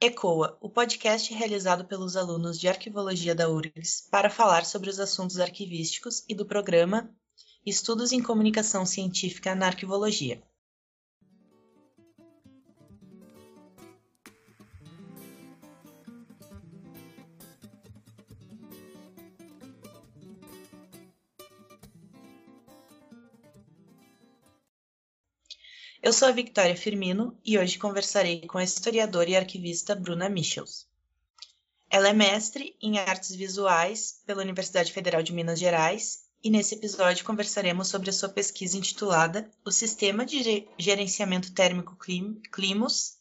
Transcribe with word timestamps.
ECOA, 0.00 0.56
o 0.60 0.70
podcast 0.70 1.34
realizado 1.34 1.84
pelos 1.84 2.16
alunos 2.16 2.56
de 2.56 2.68
Arquivologia 2.68 3.34
da 3.34 3.48
URGS 3.48 4.06
para 4.08 4.30
falar 4.30 4.64
sobre 4.64 4.88
os 4.88 5.00
assuntos 5.00 5.40
arquivísticos 5.40 6.24
e 6.28 6.36
do 6.36 6.46
programa 6.46 7.12
Estudos 7.66 8.12
em 8.12 8.22
Comunicação 8.22 8.86
Científica 8.86 9.56
na 9.56 9.66
Arquivologia. 9.66 10.40
Eu 26.08 26.12
sou 26.14 26.26
a 26.28 26.32
Victoria 26.32 26.74
Firmino 26.74 27.38
e 27.44 27.58
hoje 27.58 27.78
conversarei 27.78 28.46
com 28.46 28.56
a 28.56 28.64
historiadora 28.64 29.28
e 29.28 29.36
arquivista 29.36 29.94
Bruna 29.94 30.26
Michels. 30.26 30.88
Ela 31.90 32.08
é 32.08 32.12
mestre 32.14 32.74
em 32.80 32.98
artes 32.98 33.36
visuais 33.36 34.22
pela 34.24 34.40
Universidade 34.40 34.90
Federal 34.90 35.22
de 35.22 35.34
Minas 35.34 35.58
Gerais 35.58 36.20
e 36.42 36.48
nesse 36.48 36.76
episódio 36.76 37.26
conversaremos 37.26 37.88
sobre 37.88 38.08
a 38.08 38.12
sua 38.14 38.30
pesquisa 38.30 38.78
intitulada 38.78 39.50
O 39.62 39.70
Sistema 39.70 40.24
de 40.24 40.66
Gerenciamento 40.78 41.52
Térmico 41.52 41.94
Climos 42.50 43.18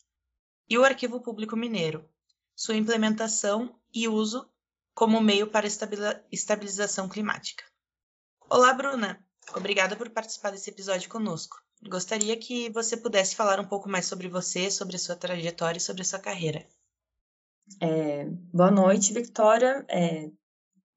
e 0.70 0.78
o 0.78 0.86
Arquivo 0.86 1.20
Público 1.20 1.58
Mineiro, 1.58 2.08
sua 2.56 2.78
implementação 2.78 3.78
e 3.94 4.08
uso 4.08 4.50
como 4.94 5.20
meio 5.20 5.48
para 5.48 5.68
estabilização 6.32 7.10
climática. 7.10 7.66
Olá, 8.50 8.74
Bruna! 8.74 9.27
Obrigada 9.56 9.96
por 9.96 10.10
participar 10.10 10.52
desse 10.52 10.70
episódio 10.70 11.10
conosco. 11.10 11.58
Gostaria 11.88 12.36
que 12.38 12.70
você 12.72 12.98
pudesse 12.98 13.36
falar 13.36 13.60
um 13.60 13.68
pouco 13.68 13.88
mais 13.88 14.06
sobre 14.06 14.28
você, 14.28 14.70
sobre 14.70 14.96
a 14.96 15.00
sua 15.00 15.16
trajetória 15.16 15.78
e 15.78 15.82
sobre 15.82 16.02
a 16.02 16.06
sua 16.06 16.20
carreira. 16.20 16.66
É, 17.82 18.26
boa 18.54 18.72
noite, 18.72 19.14
Victoria. 19.14 19.86
É, 19.90 20.30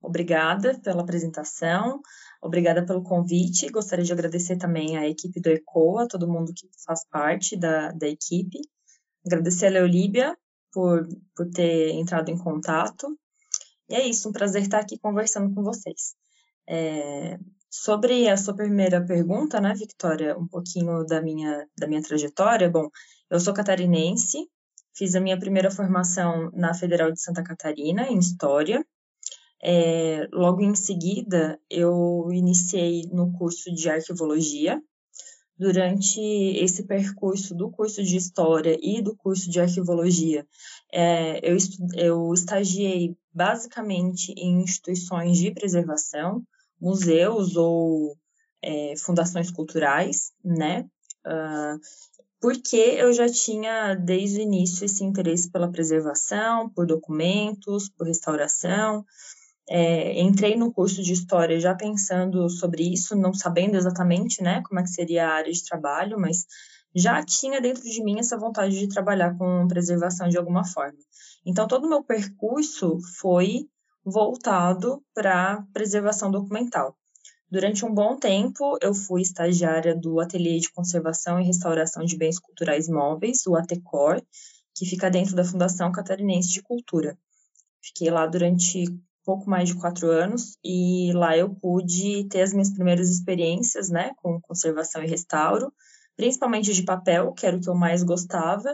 obrigada 0.01 0.78
pela 0.81 1.03
apresentação, 1.03 2.01
obrigada 2.41 2.84
pelo 2.84 3.03
convite. 3.03 3.69
Gostaria 3.71 4.05
de 4.05 4.12
agradecer 4.12 4.56
também 4.56 4.97
à 4.97 5.06
equipe 5.09 5.41
do 5.41 5.51
ECOA, 5.51 6.09
todo 6.09 6.31
mundo 6.31 6.53
que 6.55 6.69
faz 6.84 7.05
parte 7.09 7.56
da, 7.56 7.93
da 7.93 8.09
equipe. 8.09 8.61
Agradecer 9.27 9.67
a 9.67 9.71
Leolíbia 9.71 10.37
por, 10.73 11.06
por 11.37 11.48
ter 11.51 11.91
entrado 11.91 12.31
em 12.31 12.39
contato. 12.39 13.19
E 13.89 13.95
é 13.95 14.06
isso, 14.06 14.28
um 14.28 14.33
prazer 14.33 14.62
estar 14.62 14.78
aqui 14.78 14.98
conversando 14.98 15.55
com 15.55 15.62
vocês. 15.62 16.15
É, 16.67 17.39
Sobre 17.73 18.29
a 18.29 18.37
sua 18.37 18.53
primeira 18.53 19.01
pergunta, 19.01 19.61
né, 19.61 19.73
Victoria, 19.75 20.37
um 20.37 20.49
pouquinho 20.49 21.05
da 21.07 21.23
minha, 21.23 21.69
da 21.79 21.87
minha 21.87 22.03
trajetória. 22.03 22.69
Bom, 22.69 22.89
eu 23.31 23.39
sou 23.39 23.55
catarinense, 23.55 24.39
fiz 24.93 25.15
a 25.15 25.21
minha 25.21 25.39
primeira 25.39 25.71
formação 25.71 26.51
na 26.53 26.75
Federal 26.75 27.12
de 27.12 27.23
Santa 27.23 27.45
Catarina, 27.45 28.09
em 28.09 28.19
História. 28.19 28.85
É, 29.62 30.27
logo 30.33 30.62
em 30.62 30.75
seguida, 30.75 31.61
eu 31.71 32.29
iniciei 32.33 33.03
no 33.12 33.33
curso 33.39 33.73
de 33.73 33.89
Arquivologia. 33.89 34.83
Durante 35.57 36.21
esse 36.21 36.83
percurso 36.83 37.55
do 37.55 37.71
curso 37.71 38.03
de 38.03 38.17
História 38.17 38.77
e 38.83 39.01
do 39.01 39.15
curso 39.15 39.49
de 39.49 39.61
Arquivologia, 39.61 40.45
é, 40.93 41.39
eu, 41.49 41.57
eu 41.95 42.34
estagiei 42.34 43.17
basicamente 43.33 44.33
em 44.37 44.62
instituições 44.62 45.39
de 45.39 45.53
preservação, 45.53 46.43
museus 46.81 47.56
ou 47.56 48.17
é, 48.62 48.95
fundações 48.97 49.50
culturais, 49.50 50.33
né? 50.45 50.87
Uh, 51.27 51.78
porque 52.41 52.77
eu 52.77 53.12
já 53.12 53.28
tinha 53.28 53.95
desde 53.95 54.39
o 54.39 54.42
início 54.42 54.84
esse 54.84 55.05
interesse 55.05 55.50
pela 55.50 55.70
preservação, 55.70 56.70
por 56.70 56.87
documentos, 56.87 57.91
por 57.91 58.06
restauração. 58.06 59.05
É, 59.69 60.20
entrei 60.20 60.56
no 60.56 60.72
curso 60.72 61.03
de 61.03 61.12
história 61.12 61.61
já 61.61 61.75
pensando 61.75 62.49
sobre 62.49 62.82
isso, 62.82 63.15
não 63.15 63.32
sabendo 63.32 63.76
exatamente, 63.76 64.43
né, 64.43 64.62
como 64.66 64.81
é 64.81 64.82
que 64.82 64.88
seria 64.88 65.28
a 65.28 65.34
área 65.34 65.53
de 65.53 65.65
trabalho, 65.65 66.19
mas 66.19 66.44
já 66.94 67.22
tinha 67.25 67.60
dentro 67.60 67.84
de 67.84 68.03
mim 68.03 68.19
essa 68.19 68.37
vontade 68.37 68.76
de 68.76 68.88
trabalhar 68.88 69.37
com 69.37 69.69
preservação 69.69 70.28
de 70.28 70.38
alguma 70.38 70.65
forma. 70.65 70.99
Então 71.47 71.69
todo 71.69 71.84
o 71.84 71.88
meu 71.88 72.03
percurso 72.03 72.99
foi 73.21 73.69
voltado 74.05 75.03
para 75.15 75.65
preservação 75.72 76.31
documental. 76.31 76.97
Durante 77.50 77.84
um 77.84 77.93
bom 77.93 78.16
tempo, 78.16 78.78
eu 78.81 78.94
fui 78.94 79.22
estagiária 79.22 79.94
do 79.94 80.21
Ateliê 80.21 80.59
de 80.59 80.71
Conservação 80.71 81.41
e 81.41 81.44
Restauração 81.44 82.05
de 82.05 82.16
Bens 82.16 82.38
Culturais 82.38 82.88
Móveis, 82.88 83.47
o 83.47 83.56
ATECOR, 83.56 84.22
que 84.75 84.87
fica 84.87 85.11
dentro 85.11 85.34
da 85.34 85.44
Fundação 85.44 85.91
Catarinense 85.91 86.49
de 86.49 86.62
Cultura. 86.62 87.19
Fiquei 87.83 88.11
lá 88.11 88.27
durante 88.27 88.84
pouco 89.25 89.50
mais 89.50 89.69
de 89.69 89.75
quatro 89.75 90.09
anos 90.09 90.56
e 90.65 91.12
lá 91.12 91.37
eu 91.37 91.55
pude 91.55 92.25
ter 92.28 92.43
as 92.43 92.53
minhas 92.53 92.71
primeiras 92.71 93.11
experiências 93.11 93.91
né, 93.91 94.12
com 94.17 94.41
conservação 94.41 95.03
e 95.03 95.09
restauro, 95.09 95.72
principalmente 96.17 96.72
de 96.72 96.82
papel, 96.84 97.32
que 97.32 97.47
era 97.47 97.56
o 97.56 97.61
que 97.61 97.69
eu 97.69 97.75
mais 97.75 98.03
gostava, 98.03 98.72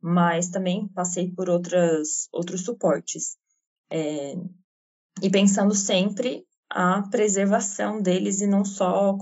mas 0.00 0.48
também 0.48 0.88
passei 0.88 1.30
por 1.30 1.48
outras, 1.48 2.28
outros 2.32 2.62
suportes. 2.62 3.36
É, 3.90 4.34
e 5.22 5.30
pensando 5.30 5.74
sempre 5.74 6.44
a 6.70 7.02
preservação 7.10 8.02
deles 8.02 8.40
e 8.40 8.46
não 8.46 8.64
só 8.64 9.16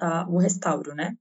a, 0.00 0.28
o 0.28 0.38
restauro, 0.38 0.94
né? 0.94 1.16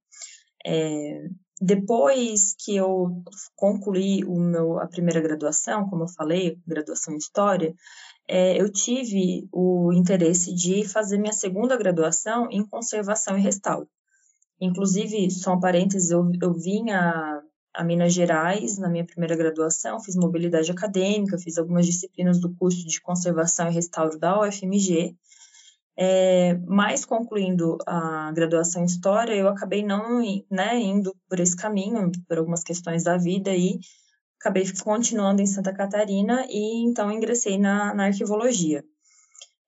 É, 0.66 1.28
depois 1.60 2.56
que 2.58 2.76
eu 2.76 3.24
concluí 3.56 4.24
o 4.26 4.40
meu, 4.40 4.80
a 4.80 4.88
primeira 4.88 5.22
graduação, 5.22 5.88
como 5.88 6.04
eu 6.04 6.08
falei, 6.08 6.58
graduação 6.66 7.14
em 7.14 7.18
História, 7.18 7.74
é, 8.28 8.60
eu 8.60 8.72
tive 8.72 9.48
o 9.52 9.92
interesse 9.94 10.54
de 10.54 10.88
fazer 10.88 11.18
minha 11.18 11.34
segunda 11.34 11.78
graduação 11.78 12.48
em 12.50 12.66
Conservação 12.66 13.38
e 13.38 13.42
Restauro. 13.42 13.88
Inclusive, 14.60 15.30
só 15.32 15.54
um 15.54 15.60
parênteses, 15.60 16.12
eu, 16.12 16.32
eu 16.42 16.54
vim 16.54 16.90
a 17.74 17.84
Minas 17.84 18.14
Gerais 18.14 18.78
na 18.78 18.90
minha 18.90 19.06
primeira 19.06 19.36
graduação, 19.36 20.00
fiz 20.00 20.16
mobilidade 20.16 20.72
acadêmica, 20.72 21.38
fiz 21.38 21.58
algumas 21.58 21.86
disciplinas 21.86 22.40
do 22.40 22.54
curso 22.56 22.86
de 22.86 23.02
conservação 23.02 23.70
e 23.70 23.74
restauro 23.74 24.18
da 24.20 24.42
UFMG. 24.42 25.16
É, 25.98 26.56
mas 26.66 27.06
concluindo 27.06 27.78
a 27.86 28.32
graduação 28.32 28.82
em 28.82 28.86
História, 28.86 29.34
eu 29.36 29.48
acabei 29.48 29.84
não 29.84 30.22
né, 30.50 30.80
indo 30.80 31.16
por 31.30 31.40
esse 31.40 31.56
caminho, 31.56 32.12
por 32.28 32.38
algumas 32.38 32.64
questões 32.64 33.04
da 33.04 33.18
vida, 33.18 33.54
e 33.56 33.80
acabei 34.40 34.66
continuando 34.84 35.42
em 35.42 35.48
Santa 35.48 35.74
Catarina 35.74 36.46
e 36.50 36.84
então 36.84 37.12
ingressei 37.12 37.58
na, 37.58 37.94
na 37.94 38.06
arquivologia. 38.06 38.84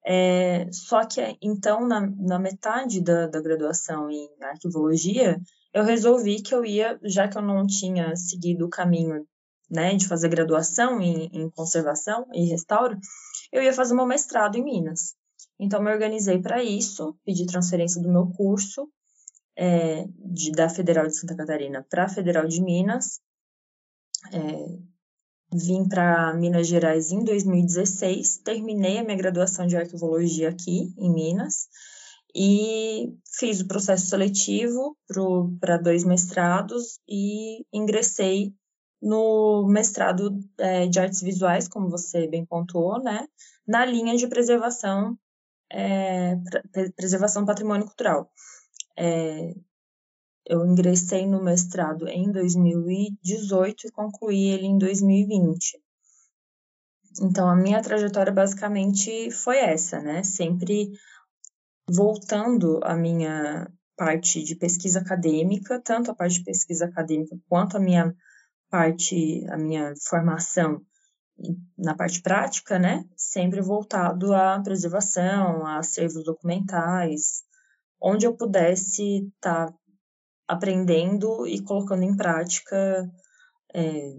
É, 0.06 0.68
só 0.72 1.06
que 1.06 1.22
então, 1.42 1.88
na, 1.88 2.02
na 2.02 2.40
metade 2.40 3.02
da, 3.02 3.28
da 3.28 3.40
graduação 3.40 4.09
em 4.09 4.28
arquivologia, 4.42 5.40
eu 5.73 5.84
resolvi 5.84 6.41
que 6.41 6.53
eu 6.53 6.63
ia, 6.63 7.00
já 7.03 7.28
que 7.28 7.38
eu 7.38 7.41
não 7.41 7.66
tinha 7.66 8.16
seguido 8.16 8.66
o 8.66 8.69
caminho 8.69 9.25
né, 9.69 9.95
de 9.95 10.07
fazer 10.07 10.29
graduação 10.29 11.01
em, 11.01 11.25
em 11.34 11.50
conservação 11.50 12.28
e 12.31 12.45
restauro, 12.45 12.97
eu 13.51 13.61
ia 13.61 13.73
fazer 13.73 13.95
meu 13.95 14.06
mestrado 14.06 14.56
em 14.56 14.63
Minas. 14.63 15.16
Então, 15.59 15.81
me 15.81 15.91
organizei 15.91 16.39
para 16.39 16.63
isso, 16.63 17.16
pedi 17.25 17.45
transferência 17.45 18.01
do 18.01 18.12
meu 18.12 18.28
curso 18.28 18.88
é, 19.56 20.06
de, 20.17 20.51
da 20.51 20.69
Federal 20.69 21.07
de 21.07 21.17
Santa 21.17 21.35
Catarina 21.35 21.85
para 21.89 22.06
a 22.06 22.09
Federal 22.09 22.45
de 22.45 22.62
Minas. 22.62 23.19
É, 24.31 24.78
vim 25.53 25.88
para 25.88 26.33
Minas 26.33 26.67
Gerais 26.67 27.12
em 27.12 27.23
2016, 27.23 28.38
terminei 28.38 29.00
a 29.00 29.03
minha 29.03 29.17
graduação 29.17 29.66
de 29.66 29.78
arquivologia 29.78 30.50
aqui 30.50 30.94
em 30.97 31.12
Minas 31.12 31.67
e 32.35 33.16
fiz 33.38 33.61
o 33.61 33.67
processo 33.67 34.07
seletivo 34.07 34.97
para 35.59 35.77
dois 35.77 36.03
mestrados 36.03 36.99
e 37.07 37.66
ingressei 37.71 38.53
no 39.01 39.67
mestrado 39.67 40.39
é, 40.57 40.88
de 40.88 41.00
artes 41.00 41.21
visuais, 41.21 41.68
como 41.68 41.89
você 41.89 42.27
bem 42.27 42.45
pontuou, 42.45 43.03
né, 43.03 43.27
na 43.68 43.85
linha 43.85 44.15
de 44.15 44.27
preservação, 44.27 45.18
é, 45.71 46.38
preservação 46.95 47.45
patrimônio 47.45 47.85
cultural. 47.85 48.31
É, 48.97 49.53
eu 50.45 50.65
ingressei 50.65 51.25
no 51.25 51.41
mestrado 51.41 52.07
em 52.07 52.31
2018 52.31 53.88
e 53.88 53.91
concluí 53.91 54.47
ele 54.47 54.65
em 54.65 54.77
2020. 54.77 55.81
Então, 57.21 57.47
a 57.47 57.56
minha 57.56 57.81
trajetória 57.81 58.33
basicamente 58.33 59.29
foi 59.31 59.57
essa, 59.57 60.01
né? 60.01 60.24
Sempre 60.24 60.91
voltando 61.89 62.80
à 62.83 62.95
minha 62.95 63.69
parte 63.95 64.44
de 64.44 64.56
pesquisa 64.56 65.00
acadêmica, 65.00 65.81
tanto 65.81 66.12
a 66.12 66.15
parte 66.15 66.39
de 66.39 66.45
pesquisa 66.45 66.85
acadêmica 66.85 67.38
quanto 67.47 67.77
a 67.77 67.80
minha 67.80 68.15
parte, 68.69 69.45
a 69.50 69.57
minha 69.57 69.94
formação 70.07 70.81
na 71.77 71.95
parte 71.95 72.21
prática, 72.21 72.77
né? 72.77 73.03
Sempre 73.15 73.62
voltado 73.62 74.33
à 74.33 74.59
preservação, 74.62 75.65
a 75.65 75.77
acervos 75.77 76.24
documentais, 76.24 77.44
onde 78.01 78.25
eu 78.25 78.36
pudesse 78.36 79.27
estar 79.27 79.68
tá 79.68 79.77
aprendendo 80.47 81.47
e 81.47 81.62
colocando 81.63 82.03
em 82.03 82.15
prática 82.15 83.09
é, 83.74 84.15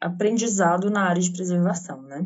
aprendizado 0.00 0.90
na 0.90 1.08
área 1.08 1.22
de 1.22 1.32
preservação, 1.32 2.02
né? 2.02 2.24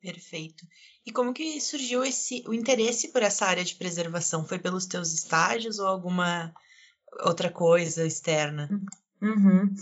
Perfeito. 0.00 0.64
E 1.04 1.12
como 1.12 1.32
que 1.32 1.60
surgiu 1.60 2.04
esse 2.04 2.44
o 2.46 2.54
interesse 2.54 3.08
por 3.08 3.22
essa 3.22 3.46
área 3.46 3.64
de 3.64 3.74
preservação? 3.74 4.44
Foi 4.44 4.58
pelos 4.58 4.86
teus 4.86 5.12
estágios 5.12 5.78
ou 5.78 5.86
alguma 5.86 6.54
outra 7.24 7.50
coisa 7.50 8.06
externa? 8.06 8.68
Uhum. 9.20 9.74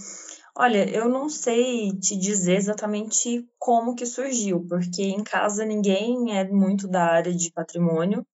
Olha, 0.57 0.89
eu 0.89 1.09
não 1.09 1.29
sei 1.29 1.91
te 1.99 2.17
dizer 2.17 2.57
exatamente 2.57 3.45
como 3.59 3.97
que 3.97 4.07
surgiu, 4.07 4.65
porque 4.69 5.03
em 5.03 5.25
casa 5.25 5.65
ninguém 5.65 6.39
é 6.39 6.49
muito 6.49 6.87
da 6.87 7.05
área 7.05 7.35
de 7.35 7.51
patrimônio. 7.51 8.25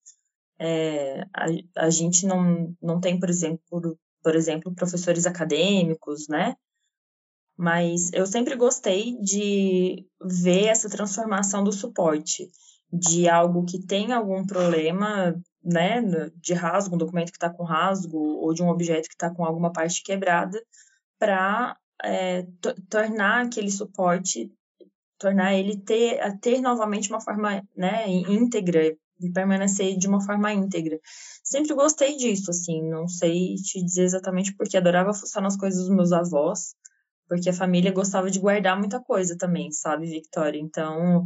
É, 0.59 1.23
a, 1.35 1.47
a 1.87 1.91
gente 1.91 2.27
não, 2.27 2.77
não 2.83 3.01
tem, 3.01 3.19
por 3.19 3.31
exemplo, 3.31 3.63
por, 3.71 3.99
por 4.23 4.37
exemplo, 4.37 4.75
professores 4.75 5.27
acadêmicos, 5.27 6.29
né? 6.29 6.55
Mas 7.61 8.11
eu 8.15 8.27
sempre 8.27 8.57
gostei 8.57 9.19
de 9.21 10.07
ver 10.19 10.69
essa 10.69 10.89
transformação 10.89 11.63
do 11.63 11.71
suporte, 11.71 12.51
de 12.91 13.29
algo 13.29 13.67
que 13.67 13.85
tem 13.85 14.15
algum 14.15 14.47
problema, 14.47 15.39
né, 15.63 16.01
de 16.37 16.55
rasgo, 16.55 16.95
um 16.95 16.99
documento 16.99 17.31
que 17.31 17.37
está 17.37 17.51
com 17.51 17.63
rasgo, 17.63 18.17
ou 18.17 18.55
de 18.55 18.63
um 18.63 18.71
objeto 18.71 19.09
que 19.09 19.15
está 19.15 19.29
com 19.29 19.45
alguma 19.45 19.71
parte 19.71 20.03
quebrada, 20.03 20.59
para 21.19 21.77
é, 22.03 22.47
tornar 22.89 23.45
aquele 23.45 23.71
suporte, 23.71 24.51
tornar 25.19 25.53
ele 25.53 25.77
ter, 25.77 26.19
ter 26.41 26.63
novamente 26.63 27.11
uma 27.11 27.21
forma 27.21 27.63
né, 27.77 28.09
íntegra, 28.09 28.97
e 29.21 29.31
permanecer 29.31 29.99
de 29.99 30.09
uma 30.09 30.23
forma 30.23 30.51
íntegra. 30.51 30.99
Sempre 31.45 31.75
gostei 31.75 32.17
disso, 32.17 32.51
assim, 32.51 32.83
não 32.89 33.07
sei 33.07 33.55
te 33.57 33.85
dizer 33.85 34.05
exatamente 34.05 34.55
porque 34.57 34.79
adorava 34.79 35.13
fuçar 35.13 35.43
nas 35.43 35.59
coisas 35.59 35.81
dos 35.81 35.95
meus 35.95 36.11
avós, 36.11 36.75
porque 37.31 37.49
a 37.49 37.53
família 37.55 37.93
gostava 37.93 38.29
de 38.29 38.41
guardar 38.41 38.77
muita 38.77 38.99
coisa 38.99 39.39
também, 39.39 39.71
sabe, 39.71 40.05
Victoria? 40.05 40.61
Então, 40.61 41.25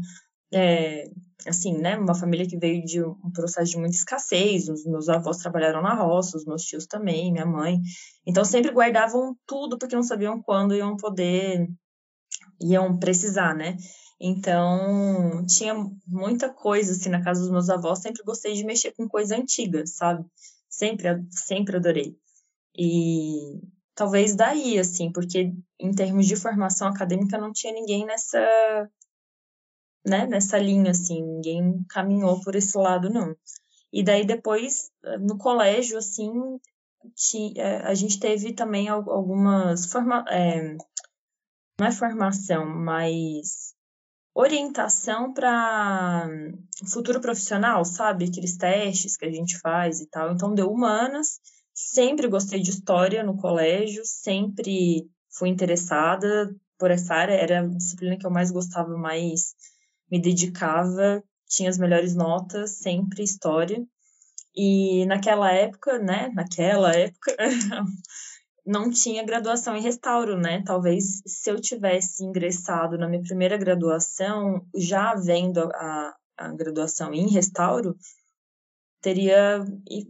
é, 0.53 1.05
assim, 1.49 1.79
né, 1.79 1.97
uma 1.97 2.15
família 2.15 2.47
que 2.47 2.59
veio 2.59 2.85
de 2.85 3.03
um 3.03 3.33
processo 3.33 3.71
de 3.71 3.79
muita 3.79 3.97
escassez, 3.97 4.69
os 4.69 4.85
meus 4.85 5.09
avós 5.09 5.39
trabalharam 5.39 5.81
na 5.81 5.95
roça, 5.95 6.37
os 6.37 6.45
meus 6.45 6.63
tios 6.63 6.87
também, 6.87 7.33
minha 7.33 7.47
mãe, 7.47 7.81
então 8.27 8.45
sempre 8.45 8.71
guardavam 8.71 9.35
tudo 9.47 9.79
porque 9.79 9.97
não 9.97 10.03
sabiam 10.03 10.43
quando 10.43 10.77
iam 10.77 10.95
poder, 10.95 11.67
iam 12.61 12.99
precisar, 12.99 13.55
né? 13.55 13.79
Então, 14.21 15.43
tinha 15.47 15.75
muita 16.07 16.53
coisa, 16.53 16.93
assim, 16.93 17.09
na 17.09 17.25
casa 17.25 17.41
dos 17.41 17.51
meus 17.51 17.71
avós, 17.71 18.01
sempre 18.01 18.23
gostei 18.23 18.53
de 18.53 18.65
mexer 18.65 18.93
com 18.93 19.09
coisa 19.09 19.37
antiga, 19.37 19.87
sabe? 19.87 20.23
Sempre, 20.69 21.25
sempre 21.31 21.79
adorei. 21.79 22.15
E 22.77 23.59
talvez 23.95 24.35
daí, 24.35 24.79
assim, 24.79 25.13
porque 25.13 25.53
em 25.79 25.91
termos 25.93 26.27
de 26.27 26.37
formação 26.37 26.89
acadêmica 26.89 27.39
não 27.39 27.53
tinha 27.53 27.73
ninguém 27.73 28.05
nessa, 28.05 28.91
né, 30.05 30.27
nessa 30.27 30.59
linha, 30.59 30.91
assim, 30.91 31.23
ninguém 31.23 31.85
caminhou 31.89 32.41
por 32.43 32.55
esse 32.55 32.77
lado, 32.77 33.09
não. 33.11 33.35
E 33.93 34.03
daí 34.03 34.27
depois, 34.27 34.91
no 35.21 35.39
colégio, 35.39 35.99
assim, 35.99 36.31
é, 37.57 37.77
a 37.79 37.95
gente 37.95 38.19
teve 38.19 38.53
também 38.53 38.89
algumas 38.89 39.87
forma, 39.87 40.25
é, 40.29 40.77
não 41.79 41.87
é 41.87 41.93
formação, 41.93 42.67
mas 42.67 43.75
orientação 44.35 45.33
para 45.33 46.29
futuro 46.91 47.21
profissional, 47.21 47.85
sabe? 47.85 48.25
Aqueles 48.25 48.57
testes 48.57 49.17
que 49.17 49.25
a 49.25 49.31
gente 49.31 49.59
faz 49.59 50.01
e 50.01 50.07
tal. 50.07 50.33
Então, 50.33 50.55
deu 50.55 50.71
humanas, 50.71 51.41
Sempre 51.75 52.29
gostei 52.29 52.61
de 52.61 52.71
história 52.71 53.25
no 53.25 53.37
colégio, 53.37 54.03
sempre 54.05 55.11
fui 55.29 55.49
interessada 55.49 56.55
por 56.79 56.91
essa 56.91 57.15
área, 57.15 57.35
era 57.35 57.61
a 57.61 57.67
disciplina 57.67 58.17
que 58.17 58.25
eu 58.25 58.31
mais 58.31 58.53
gostava, 58.53 58.97
mais 58.97 59.55
me 60.11 60.21
dedicava, 60.21 61.23
tinha 61.49 61.69
as 61.69 61.79
melhores 61.79 62.15
notas, 62.15 62.79
sempre 62.79 63.25
história. 63.25 63.85
E 64.55 65.05
naquela 65.07 65.51
época, 65.51 65.99
né, 65.99 66.31
naquela 66.33 66.93
época, 66.93 67.37
não 68.65 68.91
tinha 68.91 69.25
graduação 69.25 69.77
em 69.77 69.83
restauro, 69.83 70.39
né? 70.39 70.63
Talvez 70.65 71.23
se 71.27 71.51
eu 71.51 71.61
tivesse 71.61 72.25
ingressado 72.25 72.97
na 72.97 73.09
minha 73.09 73.23
primeira 73.23 73.57
graduação, 73.57 74.65
já 74.75 75.15
vendo 75.15 75.59
a, 75.75 76.15
a 76.37 76.49
graduação 76.53 77.13
em 77.13 77.29
restauro, 77.29 77.97
teria, 79.05 79.63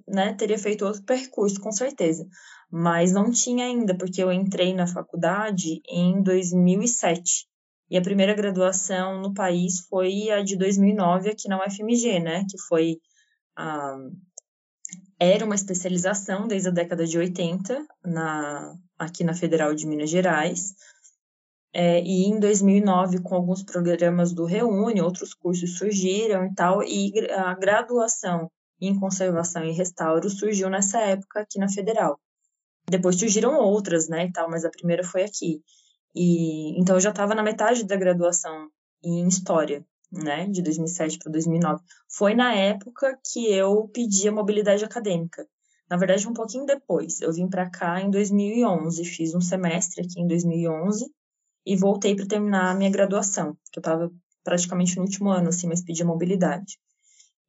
né, 0.06 0.34
teria 0.34 0.56
feito 0.56 0.84
outro 0.86 1.02
percurso, 1.02 1.60
com 1.60 1.72
certeza. 1.72 2.24
Mas 2.70 3.12
não 3.12 3.28
tinha 3.32 3.66
ainda, 3.66 3.96
porque 3.96 4.22
eu 4.22 4.32
entrei 4.32 4.72
na 4.72 4.86
faculdade 4.86 5.80
em 5.88 6.22
2007. 6.22 7.48
E 7.90 7.98
a 7.98 8.02
primeira 8.02 8.34
graduação 8.34 9.20
no 9.20 9.34
país 9.34 9.80
foi 9.88 10.30
a 10.30 10.42
de 10.42 10.56
2009 10.56 11.30
aqui 11.30 11.48
na 11.48 11.58
UFMG, 11.58 12.20
né? 12.20 12.44
Que 12.48 12.56
foi 12.68 12.98
a 13.56 13.96
era 15.18 15.44
uma 15.44 15.54
especialização 15.54 16.46
desde 16.46 16.68
a 16.68 16.72
década 16.72 17.06
de 17.06 17.16
80 17.16 17.86
na, 18.04 18.74
aqui 18.98 19.24
na 19.24 19.32
Federal 19.32 19.74
de 19.74 19.86
Minas 19.86 20.10
Gerais. 20.10 20.74
É, 21.72 22.00
e 22.02 22.26
em 22.26 22.38
2009, 22.38 23.22
com 23.22 23.34
alguns 23.34 23.62
programas 23.62 24.32
do 24.32 24.44
Reúne, 24.44 25.00
outros 25.00 25.32
cursos 25.32 25.78
surgiram 25.78 26.44
e 26.46 26.54
tal, 26.54 26.82
e 26.82 27.12
a 27.30 27.54
graduação 27.54 28.50
em 28.80 28.98
conservação 28.98 29.64
e 29.64 29.72
restauro 29.72 30.28
surgiu 30.28 30.68
nessa 30.68 31.00
época 31.00 31.40
aqui 31.40 31.58
na 31.58 31.68
Federal. 31.68 32.18
Depois 32.88 33.16
surgiram 33.16 33.58
outras, 33.58 34.08
né, 34.08 34.26
e 34.26 34.32
tal, 34.32 34.50
mas 34.50 34.64
a 34.64 34.70
primeira 34.70 35.02
foi 35.04 35.24
aqui. 35.24 35.62
E 36.14 36.78
então 36.78 36.96
eu 36.96 37.00
já 37.00 37.10
estava 37.10 37.34
na 37.34 37.42
metade 37.42 37.84
da 37.84 37.96
graduação 37.96 38.68
em 39.02 39.26
história, 39.26 39.84
né, 40.12 40.46
de 40.48 40.62
2007 40.62 41.18
para 41.18 41.32
2009. 41.32 41.82
Foi 42.08 42.34
na 42.34 42.54
época 42.54 43.18
que 43.32 43.52
eu 43.52 43.88
pedi 43.88 44.28
a 44.28 44.32
mobilidade 44.32 44.84
acadêmica. 44.84 45.46
Na 45.90 45.96
verdade, 45.96 46.26
um 46.26 46.32
pouquinho 46.32 46.64
depois. 46.64 47.20
Eu 47.20 47.32
vim 47.32 47.48
para 47.48 47.68
cá 47.68 48.00
em 48.00 48.10
2011, 48.10 49.04
fiz 49.04 49.34
um 49.34 49.40
semestre 49.40 50.02
aqui 50.02 50.20
em 50.20 50.26
2011 50.26 51.10
e 51.66 51.76
voltei 51.76 52.14
para 52.14 52.26
terminar 52.26 52.70
a 52.70 52.74
minha 52.74 52.90
graduação, 52.90 53.56
que 53.72 53.78
eu 53.78 53.80
estava 53.80 54.10
praticamente 54.42 54.96
no 54.96 55.02
último 55.02 55.30
ano, 55.30 55.48
assim, 55.48 55.66
mas 55.66 55.82
pedi 55.82 56.02
a 56.02 56.06
mobilidade. 56.06 56.78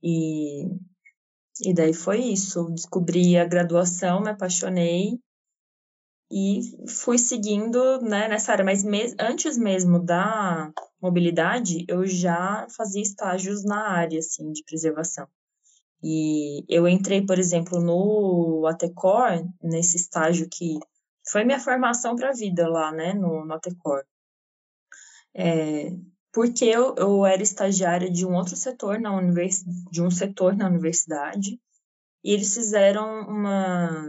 E 0.02 0.66
e 1.62 1.74
daí 1.74 1.94
foi 1.94 2.20
isso. 2.20 2.70
Descobri 2.72 3.38
a 3.38 3.46
graduação, 3.46 4.22
me 4.22 4.30
apaixonei 4.30 5.20
e 6.32 6.62
fui 6.88 7.18
seguindo 7.18 8.02
né, 8.02 8.28
nessa 8.28 8.52
área. 8.52 8.66
Mas 8.66 8.84
me 8.84 9.14
antes 9.20 9.58
mesmo 9.58 10.00
da 10.00 10.72
mobilidade, 11.02 11.86
eu 11.88 12.06
já 12.06 12.68
fazia 12.76 13.02
estágios 13.02 13.64
na 13.64 13.90
área 13.90 14.20
assim, 14.20 14.52
de 14.52 14.64
preservação. 14.64 15.28
E 16.04 16.64
eu 16.70 16.88
entrei, 16.88 17.26
por 17.26 17.40
exemplo, 17.40 17.80
no 17.80 18.68
Atecor, 18.68 19.44
nesse 19.62 19.98
estágio 19.98 20.48
que 20.52 20.78
foi 21.28 21.44
minha 21.44 21.60
formação 21.60 22.16
para 22.16 22.30
a 22.30 22.34
vida 22.34 22.68
lá, 22.68 22.92
né, 22.92 23.14
no, 23.14 23.46
no 23.46 23.54
Atecor. 23.54 24.04
É, 25.34 25.90
porque 26.36 26.66
eu, 26.66 26.94
eu 26.98 27.26
era 27.26 27.42
estagiária 27.42 28.12
de 28.12 28.26
um 28.26 28.36
outro 28.36 28.58
setor 28.58 29.00
na 29.00 29.16
univers, 29.16 29.64
de 29.90 30.02
um 30.02 30.12
setor 30.12 30.54
na 30.54 30.68
universidade 30.68 31.58
e 32.22 32.34
eles 32.34 32.54
fizeram 32.54 33.22
uma 33.22 34.06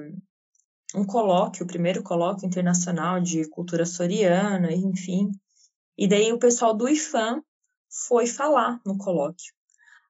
um 0.95 1.05
colóquio, 1.05 1.65
o 1.65 1.69
primeiro 1.69 2.03
colóquio 2.03 2.47
internacional 2.47 3.21
de 3.21 3.49
cultura 3.51 3.87
soriana, 3.87 4.73
enfim. 4.73 5.31
E 5.97 6.09
daí 6.09 6.33
o 6.33 6.39
pessoal 6.39 6.75
do 6.75 6.89
IFAM 6.89 7.43
foi 8.09 8.27
falar 8.27 8.81
no 8.85 8.97
colóquio. 8.97 9.53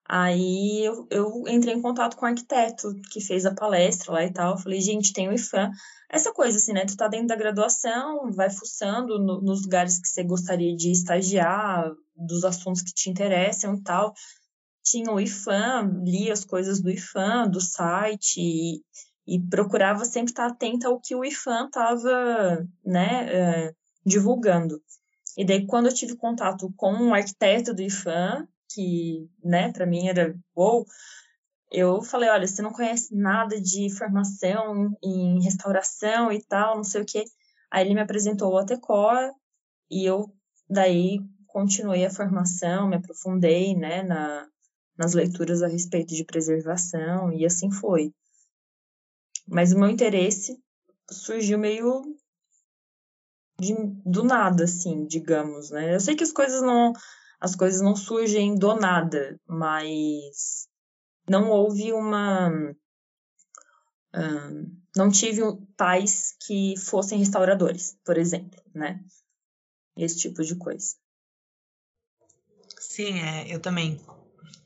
Aí 0.08 0.84
eu, 0.84 1.06
eu, 1.10 1.44
entrei 1.48 1.74
em 1.74 1.82
contato 1.82 2.16
com 2.16 2.24
o 2.24 2.28
arquiteto 2.28 2.94
que 3.10 3.20
fez 3.20 3.44
a 3.44 3.54
palestra 3.54 4.12
lá 4.12 4.24
e 4.24 4.32
tal. 4.32 4.56
Falei, 4.56 4.80
gente, 4.80 5.12
tem 5.12 5.28
o 5.28 5.32
IFAM. 5.32 5.70
Essa 6.08 6.32
coisa 6.32 6.56
assim, 6.56 6.72
né? 6.72 6.86
Tu 6.86 6.96
tá 6.96 7.08
dentro 7.08 7.26
da 7.26 7.36
graduação, 7.36 8.30
vai 8.30 8.48
fuçando 8.48 9.18
no, 9.18 9.42
nos 9.42 9.64
lugares 9.64 9.98
que 9.98 10.08
você 10.08 10.22
gostaria 10.22 10.76
de 10.76 10.92
estagiar, 10.92 11.92
dos 12.16 12.44
assuntos 12.44 12.82
que 12.82 12.92
te 12.92 13.10
interessam 13.10 13.74
e 13.74 13.82
tal. 13.82 14.14
Tinha 14.84 15.10
o 15.10 15.20
IFAM, 15.20 16.02
lia 16.04 16.32
as 16.32 16.44
coisas 16.44 16.80
do 16.80 16.90
IFAM, 16.90 17.50
do 17.50 17.60
site, 17.60 18.40
e, 18.40 18.82
e 19.26 19.40
procurava 19.48 20.04
sempre 20.04 20.30
estar 20.30 20.46
atenta 20.46 20.88
ao 20.88 21.00
que 21.00 21.14
o 21.14 21.24
IFAM 21.24 21.66
estava 21.66 22.66
né, 22.84 23.26
é, 23.32 23.74
divulgando. 24.04 24.80
E 25.36 25.44
daí, 25.44 25.66
quando 25.66 25.86
eu 25.86 25.94
tive 25.94 26.16
contato 26.16 26.72
com 26.76 26.92
um 26.92 27.12
arquiteto 27.12 27.74
do 27.74 27.82
IFAM, 27.82 28.48
que, 28.72 29.28
né, 29.44 29.72
para 29.72 29.86
mim 29.86 30.08
era 30.08 30.34
wow, 30.54 30.86
eu 31.70 32.00
falei, 32.02 32.28
olha, 32.30 32.46
você 32.46 32.62
não 32.62 32.72
conhece 32.72 33.14
nada 33.14 33.60
de 33.60 33.90
formação 33.96 34.96
em 35.02 35.42
restauração 35.42 36.32
e 36.32 36.42
tal, 36.42 36.76
não 36.76 36.84
sei 36.84 37.02
o 37.02 37.04
quê. 37.04 37.24
Aí 37.70 37.84
ele 37.84 37.94
me 37.94 38.00
apresentou 38.00 38.52
o 38.52 38.58
Atecor 38.58 39.32
e 39.90 40.04
eu 40.04 40.32
daí 40.68 41.20
continuei 41.56 42.04
a 42.04 42.10
formação, 42.10 42.86
me 42.86 42.96
aprofundei, 42.96 43.74
né, 43.74 44.02
na, 44.02 44.46
nas 44.94 45.14
leituras 45.14 45.62
a 45.62 45.66
respeito 45.66 46.14
de 46.14 46.22
preservação 46.22 47.32
e 47.32 47.46
assim 47.46 47.70
foi. 47.70 48.12
Mas 49.48 49.72
o 49.72 49.78
meu 49.78 49.88
interesse 49.88 50.62
surgiu 51.10 51.58
meio 51.58 52.02
de, 53.58 53.74
do 54.04 54.22
nada, 54.22 54.64
assim, 54.64 55.06
digamos, 55.06 55.70
né? 55.70 55.94
Eu 55.94 56.00
sei 56.00 56.14
que 56.14 56.24
as 56.24 56.30
coisas 56.30 56.60
não 56.60 56.92
as 57.40 57.56
coisas 57.56 57.80
não 57.80 57.96
surgem 57.96 58.54
do 58.54 58.74
nada, 58.74 59.40
mas 59.46 60.68
não 61.26 61.48
houve 61.48 61.90
uma 61.90 62.50
não 64.94 65.10
tive 65.10 65.40
pais 65.74 66.36
que 66.46 66.74
fossem 66.76 67.18
restauradores, 67.18 67.96
por 68.04 68.18
exemplo, 68.18 68.60
né? 68.74 69.02
Esse 69.96 70.18
tipo 70.18 70.42
de 70.42 70.54
coisa. 70.56 70.96
Sim, 72.96 73.18
é, 73.20 73.54
eu 73.54 73.60
também 73.60 74.00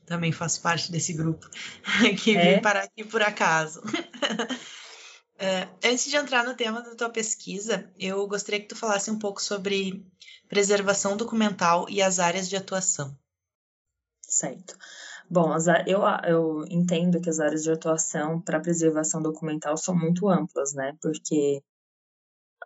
também 0.05 0.31
faço 0.31 0.61
parte 0.61 0.89
desse 0.89 1.11
grupo 1.11 1.49
que 2.23 2.33
é? 2.33 2.41
veio 2.41 2.61
parar 2.61 2.83
aqui 2.83 3.03
por 3.03 3.21
acaso. 3.21 3.81
é, 5.37 5.67
antes 5.83 6.05
de 6.09 6.15
entrar 6.15 6.45
no 6.45 6.55
tema 6.55 6.81
da 6.81 6.95
tua 6.95 7.09
pesquisa, 7.09 7.91
eu 7.99 8.25
gostaria 8.29 8.61
que 8.61 8.69
tu 8.69 8.75
falasse 8.75 9.11
um 9.11 9.19
pouco 9.19 9.41
sobre 9.41 10.05
preservação 10.47 11.17
documental 11.17 11.89
e 11.89 12.01
as 12.01 12.19
áreas 12.19 12.47
de 12.47 12.55
atuação. 12.55 13.13
Certo. 14.21 14.77
Bom, 15.29 15.53
eu, 15.85 16.01
eu 16.25 16.65
entendo 16.69 17.19
que 17.19 17.29
as 17.29 17.41
áreas 17.41 17.63
de 17.63 17.71
atuação 17.71 18.39
para 18.39 18.61
preservação 18.61 19.21
documental 19.21 19.75
são 19.75 19.93
muito 19.93 20.29
amplas, 20.29 20.73
né? 20.73 20.97
Porque 21.01 21.61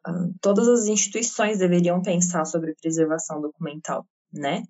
uh, 0.07 0.31
todas 0.39 0.67
as 0.67 0.86
instituições 0.86 1.57
deveriam 1.57 2.03
pensar 2.03 2.45
sobre 2.45 2.75
preservação 2.75 3.41
documental, 3.41 4.07
né? 4.31 4.63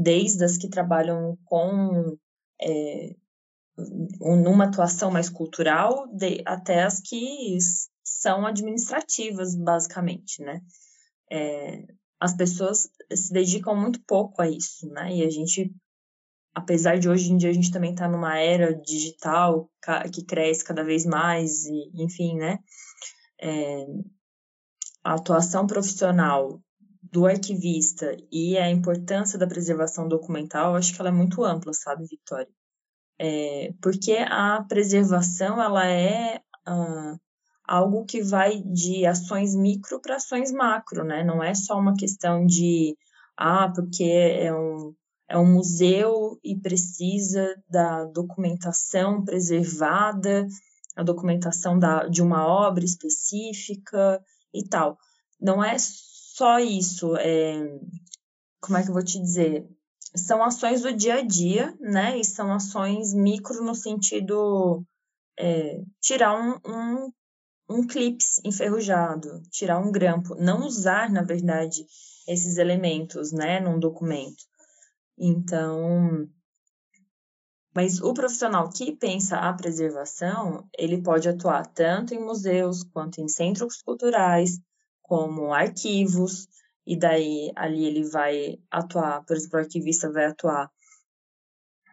Desde 0.00 0.44
as 0.44 0.56
que 0.56 0.68
trabalham 0.68 1.36
com 1.44 2.16
é, 2.62 3.16
numa 4.20 4.64
atuação 4.64 5.10
mais 5.10 5.28
cultural, 5.28 6.06
de, 6.08 6.40
até 6.46 6.84
as 6.84 7.00
que 7.00 7.58
são 8.04 8.46
administrativas, 8.46 9.56
basicamente, 9.56 10.42
né? 10.42 10.60
É, 11.30 11.84
as 12.20 12.36
pessoas 12.36 12.88
se 13.12 13.32
dedicam 13.32 13.74
muito 13.74 14.00
pouco 14.04 14.40
a 14.40 14.48
isso, 14.48 14.88
né? 14.88 15.16
E 15.16 15.24
a 15.24 15.30
gente 15.30 15.74
apesar 16.54 16.98
de 16.98 17.08
hoje 17.08 17.32
em 17.32 17.36
dia 17.36 17.50
a 17.50 17.52
gente 17.52 17.70
também 17.70 17.92
estar 17.92 18.06
tá 18.06 18.10
numa 18.10 18.38
era 18.38 18.74
digital 18.74 19.70
que 20.12 20.24
cresce 20.24 20.64
cada 20.64 20.82
vez 20.82 21.06
mais, 21.06 21.64
e, 21.66 21.90
enfim, 21.94 22.36
né? 22.36 22.58
É, 23.40 23.86
a 25.04 25.14
atuação 25.14 25.66
profissional 25.66 26.60
do 27.02 27.26
arquivista 27.26 28.16
e 28.30 28.58
a 28.58 28.70
importância 28.70 29.38
da 29.38 29.46
preservação 29.46 30.08
documental, 30.08 30.74
acho 30.74 30.94
que 30.94 31.00
ela 31.00 31.10
é 31.10 31.12
muito 31.12 31.44
ampla, 31.44 31.72
sabe, 31.72 32.06
Victoria? 32.06 32.48
É, 33.18 33.72
porque 33.82 34.12
a 34.12 34.64
preservação, 34.68 35.60
ela 35.60 35.86
é 35.86 36.40
ah, 36.66 37.16
algo 37.64 38.04
que 38.04 38.22
vai 38.22 38.62
de 38.62 39.06
ações 39.06 39.54
micro 39.54 40.00
para 40.00 40.16
ações 40.16 40.52
macro, 40.52 41.04
né? 41.04 41.24
Não 41.24 41.42
é 41.42 41.54
só 41.54 41.78
uma 41.78 41.94
questão 41.94 42.46
de, 42.46 42.96
ah, 43.36 43.70
porque 43.74 44.04
é 44.04 44.54
um 44.54 44.94
é 45.28 45.36
um 45.36 45.44
museu 45.44 46.40
e 46.42 46.58
precisa 46.58 47.54
da 47.68 48.04
documentação 48.04 49.22
preservada, 49.22 50.46
a 50.96 51.02
documentação 51.02 51.78
da, 51.78 52.08
de 52.08 52.22
uma 52.22 52.46
obra 52.46 52.84
específica 52.84 54.22
e 54.54 54.66
tal. 54.66 54.98
Não 55.38 55.62
é 55.62 55.76
só 56.38 56.60
isso, 56.60 57.16
é, 57.16 57.80
como 58.60 58.78
é 58.78 58.82
que 58.84 58.90
eu 58.90 58.94
vou 58.94 59.02
te 59.02 59.18
dizer? 59.18 59.68
São 60.14 60.40
ações 60.40 60.82
do 60.82 60.92
dia 60.92 61.14
a 61.14 61.20
dia, 61.20 61.76
né? 61.80 62.16
E 62.16 62.24
são 62.24 62.52
ações 62.52 63.12
micro 63.12 63.64
no 63.64 63.74
sentido 63.74 64.84
é, 65.36 65.82
tirar 66.00 66.40
um, 66.40 66.60
um, 66.64 67.12
um 67.68 67.86
clips 67.88 68.40
enferrujado, 68.44 69.42
tirar 69.50 69.80
um 69.80 69.90
grampo, 69.90 70.36
não 70.36 70.64
usar, 70.64 71.10
na 71.10 71.22
verdade, 71.22 71.84
esses 72.28 72.56
elementos, 72.56 73.32
né, 73.32 73.58
num 73.58 73.80
documento. 73.80 74.44
Então, 75.18 76.28
mas 77.74 78.00
o 78.00 78.14
profissional 78.14 78.70
que 78.70 78.92
pensa 78.92 79.38
a 79.38 79.52
preservação, 79.52 80.68
ele 80.78 81.02
pode 81.02 81.28
atuar 81.28 81.66
tanto 81.66 82.14
em 82.14 82.24
museus 82.24 82.84
quanto 82.84 83.20
em 83.20 83.28
centros 83.28 83.82
culturais, 83.82 84.60
como 85.08 85.54
arquivos, 85.54 86.46
e 86.86 86.96
daí 86.96 87.50
ali 87.56 87.86
ele 87.86 88.04
vai 88.04 88.58
atuar, 88.70 89.24
por 89.24 89.36
exemplo, 89.36 89.58
o 89.58 89.62
arquivista 89.62 90.12
vai 90.12 90.26
atuar 90.26 90.70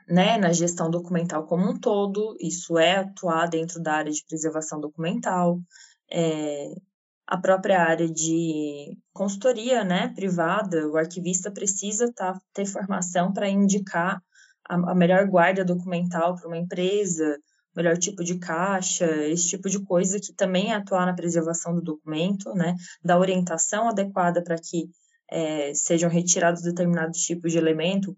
né, 0.07 0.37
na 0.37 0.51
gestão 0.51 0.91
documental 0.91 1.47
como 1.47 1.67
um 1.67 1.79
todo, 1.79 2.35
isso 2.39 2.77
é 2.77 2.97
atuar 2.97 3.47
dentro 3.47 3.81
da 3.81 3.93
área 3.93 4.11
de 4.11 4.23
preservação 4.27 4.79
documental. 4.79 5.59
É, 6.11 6.75
a 7.25 7.37
própria 7.37 7.81
área 7.81 8.07
de 8.07 8.97
consultoria 9.11 9.83
né, 9.83 10.09
privada, 10.13 10.87
o 10.87 10.97
arquivista 10.97 11.49
precisa 11.49 12.11
tá, 12.13 12.39
ter 12.53 12.65
formação 12.65 13.33
para 13.33 13.49
indicar 13.49 14.21
a, 14.69 14.91
a, 14.91 14.95
melhor 14.95 15.25
guarda 15.27 15.65
documental 15.65 16.35
para 16.35 16.47
uma 16.47 16.57
empresa, 16.57 17.39
melhor 17.75 17.97
tipo 17.97 18.23
de 18.23 18.37
caixa, 18.37 19.05
esse 19.27 19.49
tipo 19.49 19.69
de 19.69 19.83
coisa 19.83 20.19
que 20.19 20.33
também 20.33 20.71
é 20.71 20.75
atuar 20.75 21.05
na 21.05 21.13
preservação 21.13 21.75
do 21.75 21.81
documento, 21.81 22.53
né, 22.53 22.75
da 23.03 23.17
orientação 23.17 23.89
adequada 23.89 24.43
para 24.43 24.57
que 24.57 24.89
é, 25.29 25.73
sejam 25.73 26.09
retirados 26.09 26.61
determinados 26.61 27.19
tipos 27.19 27.51
de 27.51 27.57
elemento, 27.57 28.15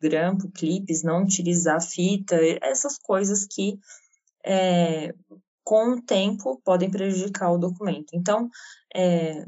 grampo, 0.00 0.50
clipes, 0.50 1.02
não 1.02 1.22
utilizar 1.22 1.80
fita, 1.80 2.36
essas 2.60 2.98
coisas 2.98 3.46
que 3.46 3.78
é, 4.44 5.14
com 5.64 5.92
o 5.92 6.02
tempo, 6.02 6.60
podem 6.64 6.90
prejudicar 6.90 7.52
o 7.52 7.58
documento. 7.58 8.08
Então, 8.14 8.48
é, 8.94 9.44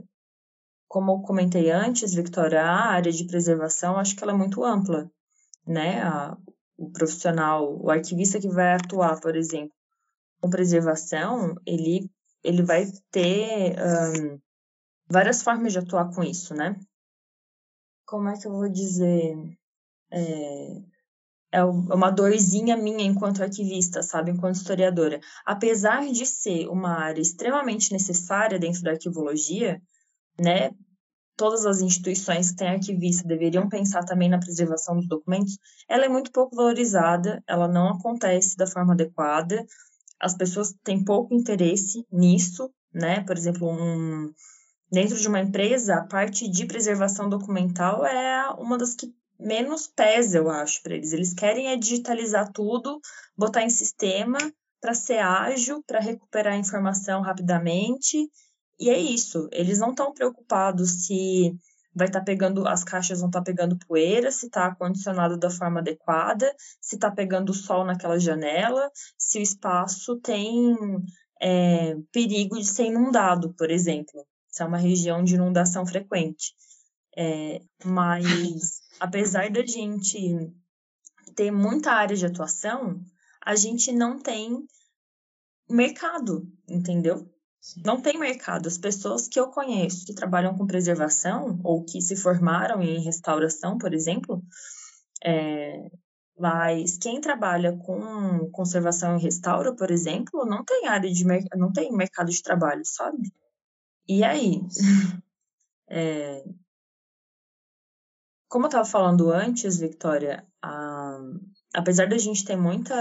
como 0.88 1.12
eu 1.12 1.18
comentei 1.22 1.70
antes, 1.70 2.14
Victoria, 2.14 2.62
a 2.62 2.92
área 2.92 3.10
de 3.10 3.26
preservação, 3.26 3.96
acho 3.96 4.14
que 4.14 4.22
ela 4.22 4.32
é 4.32 4.36
muito 4.36 4.64
ampla, 4.64 5.10
né? 5.66 6.02
A, 6.02 6.36
o 6.76 6.90
profissional, 6.90 7.76
o 7.80 7.90
arquivista 7.90 8.40
que 8.40 8.48
vai 8.48 8.74
atuar, 8.74 9.20
por 9.20 9.36
exemplo, 9.36 9.74
com 10.40 10.50
preservação, 10.50 11.54
ele, 11.66 12.10
ele 12.42 12.62
vai 12.62 12.86
ter 13.10 13.76
um, 13.78 14.38
várias 15.08 15.42
formas 15.42 15.72
de 15.72 15.78
atuar 15.78 16.12
com 16.14 16.22
isso, 16.22 16.54
né? 16.54 16.78
Como 18.06 18.28
é 18.28 18.38
que 18.38 18.46
eu 18.46 18.52
vou 18.52 18.68
dizer? 18.68 19.34
É, 20.10 20.82
é, 21.52 21.60
é 21.60 21.64
uma 21.64 22.10
dorzinha 22.10 22.76
minha 22.76 23.04
enquanto 23.04 23.42
arquivista, 23.42 24.02
sabe, 24.02 24.32
enquanto 24.32 24.56
historiadora. 24.56 25.20
Apesar 25.46 26.04
de 26.10 26.26
ser 26.26 26.68
uma 26.68 26.98
área 26.98 27.22
extremamente 27.22 27.92
necessária 27.92 28.58
dentro 28.58 28.82
da 28.82 28.90
arquivologia, 28.90 29.80
né, 30.38 30.72
todas 31.36 31.66
as 31.66 31.80
instituições 31.80 32.50
que 32.50 32.56
têm 32.56 32.68
arquivista 32.68 33.26
deveriam 33.26 33.68
pensar 33.68 34.04
também 34.04 34.28
na 34.28 34.38
preservação 34.38 34.96
dos 34.96 35.08
documentos, 35.08 35.58
ela 35.88 36.04
é 36.04 36.08
muito 36.08 36.30
pouco 36.30 36.56
valorizada, 36.56 37.42
ela 37.46 37.68
não 37.68 37.88
acontece 37.88 38.56
da 38.56 38.66
forma 38.66 38.92
adequada, 38.92 39.64
as 40.20 40.34
pessoas 40.34 40.74
têm 40.84 41.04
pouco 41.04 41.34
interesse 41.34 42.06
nisso, 42.10 42.70
né, 42.92 43.22
por 43.24 43.36
exemplo, 43.36 43.70
um, 43.70 44.32
dentro 44.90 45.16
de 45.16 45.28
uma 45.28 45.40
empresa, 45.40 45.96
a 45.96 46.06
parte 46.06 46.48
de 46.48 46.66
preservação 46.66 47.28
documental 47.28 48.06
é 48.06 48.48
uma 48.58 48.78
das 48.78 48.94
que 48.94 49.12
menos 49.38 49.86
pesa, 49.86 50.38
eu 50.38 50.48
acho, 50.48 50.82
para 50.82 50.94
eles. 50.94 51.12
Eles 51.12 51.34
querem 51.34 51.68
é 51.68 51.76
digitalizar 51.76 52.50
tudo, 52.52 53.00
botar 53.36 53.62
em 53.62 53.70
sistema 53.70 54.38
para 54.80 54.94
ser 54.94 55.18
ágil, 55.18 55.82
para 55.86 55.98
recuperar 55.98 56.54
a 56.54 56.58
informação 56.58 57.22
rapidamente. 57.22 58.28
E 58.78 58.90
é 58.90 58.98
isso. 58.98 59.48
Eles 59.52 59.78
não 59.78 59.90
estão 59.90 60.12
preocupados 60.12 61.06
se 61.06 61.56
vai 61.94 62.08
estar 62.08 62.20
tá 62.20 62.24
pegando, 62.24 62.66
as 62.66 62.82
caixas 62.82 63.20
vão 63.20 63.28
estar 63.28 63.40
tá 63.40 63.44
pegando 63.44 63.78
poeira, 63.86 64.30
se 64.32 64.46
está 64.46 64.66
acondicionado 64.66 65.36
da 65.38 65.48
forma 65.48 65.80
adequada, 65.80 66.52
se 66.80 66.96
está 66.96 67.10
pegando 67.10 67.54
sol 67.54 67.84
naquela 67.84 68.18
janela, 68.18 68.90
se 69.16 69.38
o 69.38 69.42
espaço 69.42 70.16
tem 70.20 70.76
é, 71.40 71.94
perigo 72.10 72.58
de 72.58 72.64
ser 72.64 72.86
inundado, 72.86 73.54
por 73.54 73.70
exemplo. 73.70 74.26
Se 74.48 74.62
é 74.62 74.66
uma 74.66 74.78
região 74.78 75.22
de 75.22 75.34
inundação 75.34 75.86
frequente. 75.86 76.54
É, 77.16 77.60
mas 77.84 78.82
apesar 78.98 79.50
da 79.50 79.64
gente 79.64 80.52
ter 81.36 81.50
muita 81.50 81.92
área 81.92 82.16
de 82.16 82.26
atuação, 82.26 83.00
a 83.44 83.54
gente 83.54 83.92
não 83.92 84.18
tem 84.18 84.66
mercado, 85.68 86.46
entendeu? 86.68 87.28
Não 87.84 88.00
tem 88.00 88.18
mercado. 88.18 88.66
As 88.66 88.78
pessoas 88.78 89.28
que 89.28 89.38
eu 89.38 89.48
conheço 89.48 90.04
que 90.04 90.14
trabalham 90.14 90.56
com 90.56 90.66
preservação 90.66 91.60
ou 91.62 91.84
que 91.84 92.00
se 92.00 92.16
formaram 92.16 92.82
em 92.82 93.02
restauração, 93.02 93.78
por 93.78 93.94
exemplo, 93.94 94.42
é, 95.24 95.90
mas 96.38 96.98
quem 96.98 97.20
trabalha 97.20 97.76
com 97.76 98.50
conservação 98.50 99.16
e 99.16 99.22
restauro, 99.22 99.74
por 99.76 99.90
exemplo, 99.90 100.44
não 100.44 100.64
tem 100.64 100.88
área 100.88 101.10
de 101.10 101.24
não 101.56 101.72
tem 101.72 101.92
mercado 101.92 102.30
de 102.30 102.42
trabalho, 102.42 102.82
sabe? 102.84 103.32
E 104.08 104.24
aí? 104.24 104.60
É, 105.86 106.42
como 108.54 108.66
eu 108.66 108.68
estava 108.68 108.84
falando 108.84 109.32
antes, 109.32 109.78
Victoria, 109.78 110.46
a, 110.62 111.18
apesar 111.74 112.08
da 112.08 112.16
gente 112.16 112.44
ter 112.44 112.56
muita. 112.56 112.94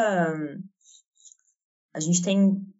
A 1.94 2.00
gente 2.00 2.24
tem 2.24 2.73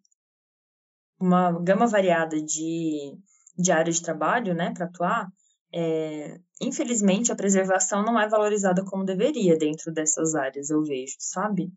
uma 1.24 1.52
gama 1.60 1.86
variada 1.86 2.40
de 2.40 3.18
de 3.56 3.70
área 3.70 3.92
de 3.92 4.02
trabalho, 4.02 4.52
né, 4.54 4.72
para 4.74 4.86
atuar, 4.86 5.32
é, 5.72 6.40
infelizmente 6.60 7.32
a 7.32 7.36
preservação 7.36 8.04
não 8.04 8.18
é 8.18 8.28
valorizada 8.28 8.84
como 8.84 9.04
deveria 9.04 9.56
dentro 9.56 9.92
dessas 9.92 10.34
áreas, 10.34 10.70
eu 10.70 10.82
vejo, 10.82 11.16
sabe? 11.18 11.72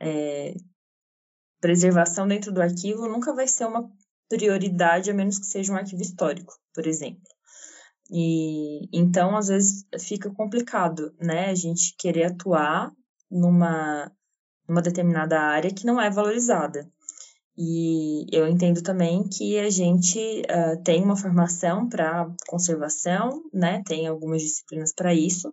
É, 0.00 0.54
preservação 1.60 2.26
dentro 2.26 2.52
do 2.52 2.62
arquivo 2.62 3.08
nunca 3.08 3.34
vai 3.34 3.46
ser 3.46 3.66
uma 3.66 3.90
prioridade, 4.28 5.10
a 5.10 5.14
menos 5.14 5.38
que 5.38 5.46
seja 5.46 5.72
um 5.72 5.76
arquivo 5.76 6.02
histórico, 6.02 6.54
por 6.74 6.86
exemplo. 6.86 7.22
E 8.10 8.88
então, 8.92 9.36
às 9.36 9.48
vezes, 9.48 9.86
fica 10.00 10.30
complicado, 10.30 11.14
né? 11.20 11.50
A 11.50 11.54
gente 11.54 11.94
querer 11.98 12.24
atuar 12.24 12.90
numa, 13.30 14.10
numa 14.66 14.80
determinada 14.80 15.38
área 15.40 15.72
que 15.72 15.84
não 15.84 16.00
é 16.00 16.10
valorizada. 16.10 16.90
E 17.60 18.24
eu 18.30 18.46
entendo 18.46 18.80
também 18.84 19.28
que 19.28 19.58
a 19.58 19.68
gente 19.68 20.16
uh, 20.42 20.80
tem 20.84 21.02
uma 21.02 21.16
formação 21.16 21.88
para 21.88 22.32
conservação, 22.46 23.42
né? 23.52 23.82
Tem 23.84 24.06
algumas 24.06 24.42
disciplinas 24.42 24.94
para 24.94 25.12
isso, 25.12 25.52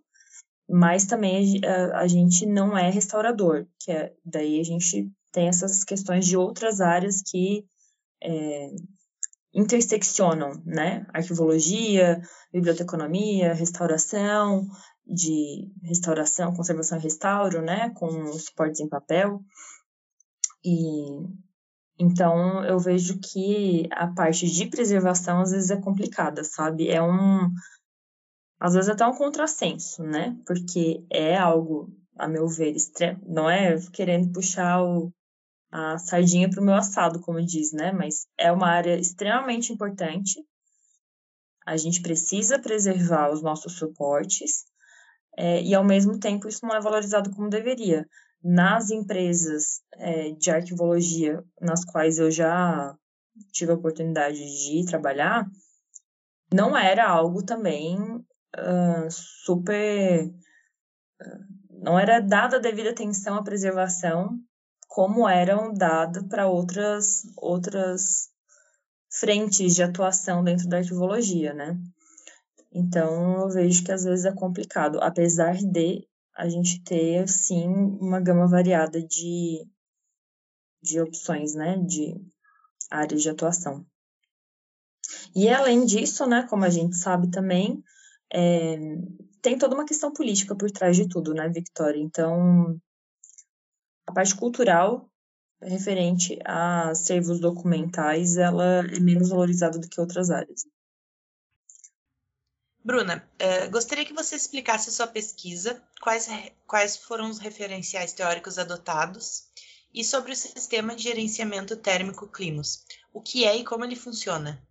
mas 0.70 1.04
também 1.04 1.60
a, 1.64 2.02
a, 2.02 2.06
gente 2.06 2.46
não 2.46 2.78
é 2.78 2.88
restaurador, 2.90 3.66
que 3.80 3.90
é, 3.90 4.12
daí 4.24 4.60
a 4.60 4.62
gente 4.62 5.10
tem 5.32 5.48
essas 5.48 5.82
questões 5.82 6.24
de 6.24 6.36
outras 6.36 6.80
áreas 6.80 7.20
que 7.22 7.66
é, 8.22 8.68
interseccionam, 9.52 10.62
né? 10.64 11.04
Arquivologia, 11.12 12.22
biblioteconomia, 12.52 13.52
restauração, 13.52 14.64
de 15.04 15.72
restauração, 15.82 16.54
conservação 16.54 16.98
e 16.98 17.02
restauro, 17.02 17.62
né? 17.62 17.90
Com 17.96 18.32
suportes 18.34 18.78
em 18.78 18.88
papel. 18.88 19.40
E 20.64 21.45
então 21.98 22.64
eu 22.64 22.78
vejo 22.78 23.18
que 23.20 23.88
a 23.92 24.06
parte 24.06 24.46
de 24.46 24.66
preservação 24.66 25.40
às 25.40 25.50
vezes 25.50 25.70
é 25.70 25.80
complicada, 25.80 26.44
sabe? 26.44 26.88
É 26.88 27.02
um 27.02 27.50
às 28.58 28.74
vezes 28.74 28.88
até 28.88 29.06
um 29.06 29.14
contrassenso, 29.14 30.02
né? 30.02 30.36
Porque 30.46 31.04
é 31.10 31.36
algo, 31.36 31.90
a 32.16 32.26
meu 32.26 32.48
ver, 32.48 32.74
não 33.26 33.48
é 33.50 33.76
querendo 33.92 34.32
puxar 34.32 34.82
o, 34.82 35.12
a 35.70 35.98
sardinha 35.98 36.48
para 36.48 36.60
o 36.60 36.64
meu 36.64 36.74
assado, 36.74 37.20
como 37.20 37.44
diz, 37.44 37.72
né? 37.72 37.92
Mas 37.92 38.26
é 38.38 38.50
uma 38.50 38.68
área 38.68 38.98
extremamente 38.98 39.72
importante. 39.72 40.42
A 41.66 41.76
gente 41.76 42.00
precisa 42.00 42.58
preservar 42.58 43.30
os 43.30 43.42
nossos 43.42 43.74
suportes 43.74 44.64
é, 45.36 45.62
e, 45.62 45.74
ao 45.74 45.84
mesmo 45.84 46.18
tempo, 46.18 46.48
isso 46.48 46.64
não 46.64 46.74
é 46.74 46.80
valorizado 46.80 47.30
como 47.30 47.50
deveria. 47.50 48.08
Nas 48.42 48.90
empresas 48.90 49.80
é, 49.94 50.30
de 50.32 50.50
arquivologia 50.50 51.42
nas 51.60 51.84
quais 51.84 52.18
eu 52.18 52.30
já 52.30 52.96
tive 53.52 53.72
a 53.72 53.74
oportunidade 53.74 54.38
de 54.38 54.84
trabalhar, 54.86 55.46
não 56.52 56.76
era 56.76 57.08
algo 57.08 57.44
também 57.44 57.98
uh, 57.98 59.10
super. 59.10 60.26
Uh, 61.20 61.56
não 61.82 61.98
era 61.98 62.20
dada 62.20 62.56
a 62.56 62.60
devida 62.60 62.90
atenção 62.90 63.36
à 63.36 63.42
preservação 63.42 64.38
como 64.88 65.28
eram 65.28 65.74
dadas 65.74 66.26
para 66.26 66.48
outras, 66.48 67.22
outras 67.36 68.30
frentes 69.10 69.74
de 69.74 69.82
atuação 69.82 70.42
dentro 70.42 70.68
da 70.68 70.78
arquivologia, 70.78 71.52
né? 71.52 71.78
Então, 72.72 73.42
eu 73.42 73.48
vejo 73.50 73.84
que 73.84 73.92
às 73.92 74.04
vezes 74.04 74.24
é 74.24 74.32
complicado, 74.32 74.98
apesar 75.02 75.56
de 75.56 76.06
a 76.36 76.48
gente 76.48 76.82
ter, 76.82 77.28
sim, 77.28 77.66
uma 77.66 78.20
gama 78.20 78.46
variada 78.46 79.02
de, 79.02 79.66
de 80.82 81.00
opções, 81.00 81.54
né, 81.54 81.78
de 81.78 82.14
áreas 82.90 83.22
de 83.22 83.30
atuação. 83.30 83.86
E 85.34 85.48
além 85.48 85.84
disso, 85.84 86.26
né, 86.26 86.46
como 86.48 86.64
a 86.64 86.70
gente 86.70 86.96
sabe 86.96 87.30
também, 87.30 87.82
é, 88.32 88.76
tem 89.40 89.56
toda 89.56 89.74
uma 89.74 89.86
questão 89.86 90.12
política 90.12 90.54
por 90.54 90.70
trás 90.70 90.96
de 90.96 91.08
tudo, 91.08 91.32
né, 91.32 91.48
Victoria? 91.48 92.02
Então, 92.02 92.78
a 94.06 94.12
parte 94.12 94.34
cultural 94.36 95.08
referente 95.60 96.38
a 96.44 96.94
servos 96.94 97.40
documentais, 97.40 98.36
ela 98.36 98.86
é 98.86 99.00
menos 99.00 99.30
valorizada 99.30 99.78
do 99.78 99.88
que 99.88 100.00
outras 100.00 100.30
áreas. 100.30 100.64
Bruna, 102.86 103.28
uh, 103.42 103.68
gostaria 103.72 104.04
que 104.04 104.12
você 104.12 104.36
explicasse 104.36 104.90
a 104.90 104.92
sua 104.92 105.08
pesquisa, 105.08 105.82
quais, 106.00 106.28
quais 106.68 106.96
foram 106.96 107.28
os 107.28 107.40
referenciais 107.40 108.12
teóricos 108.12 108.60
adotados 108.60 109.48
e 109.92 110.04
sobre 110.04 110.30
o 110.30 110.36
sistema 110.36 110.94
de 110.94 111.02
gerenciamento 111.02 111.76
térmico 111.76 112.28
Climos, 112.28 112.84
o 113.12 113.20
que 113.20 113.44
é 113.44 113.56
e 113.56 113.64
como 113.64 113.84
ele 113.84 113.96
funciona. 113.96 114.62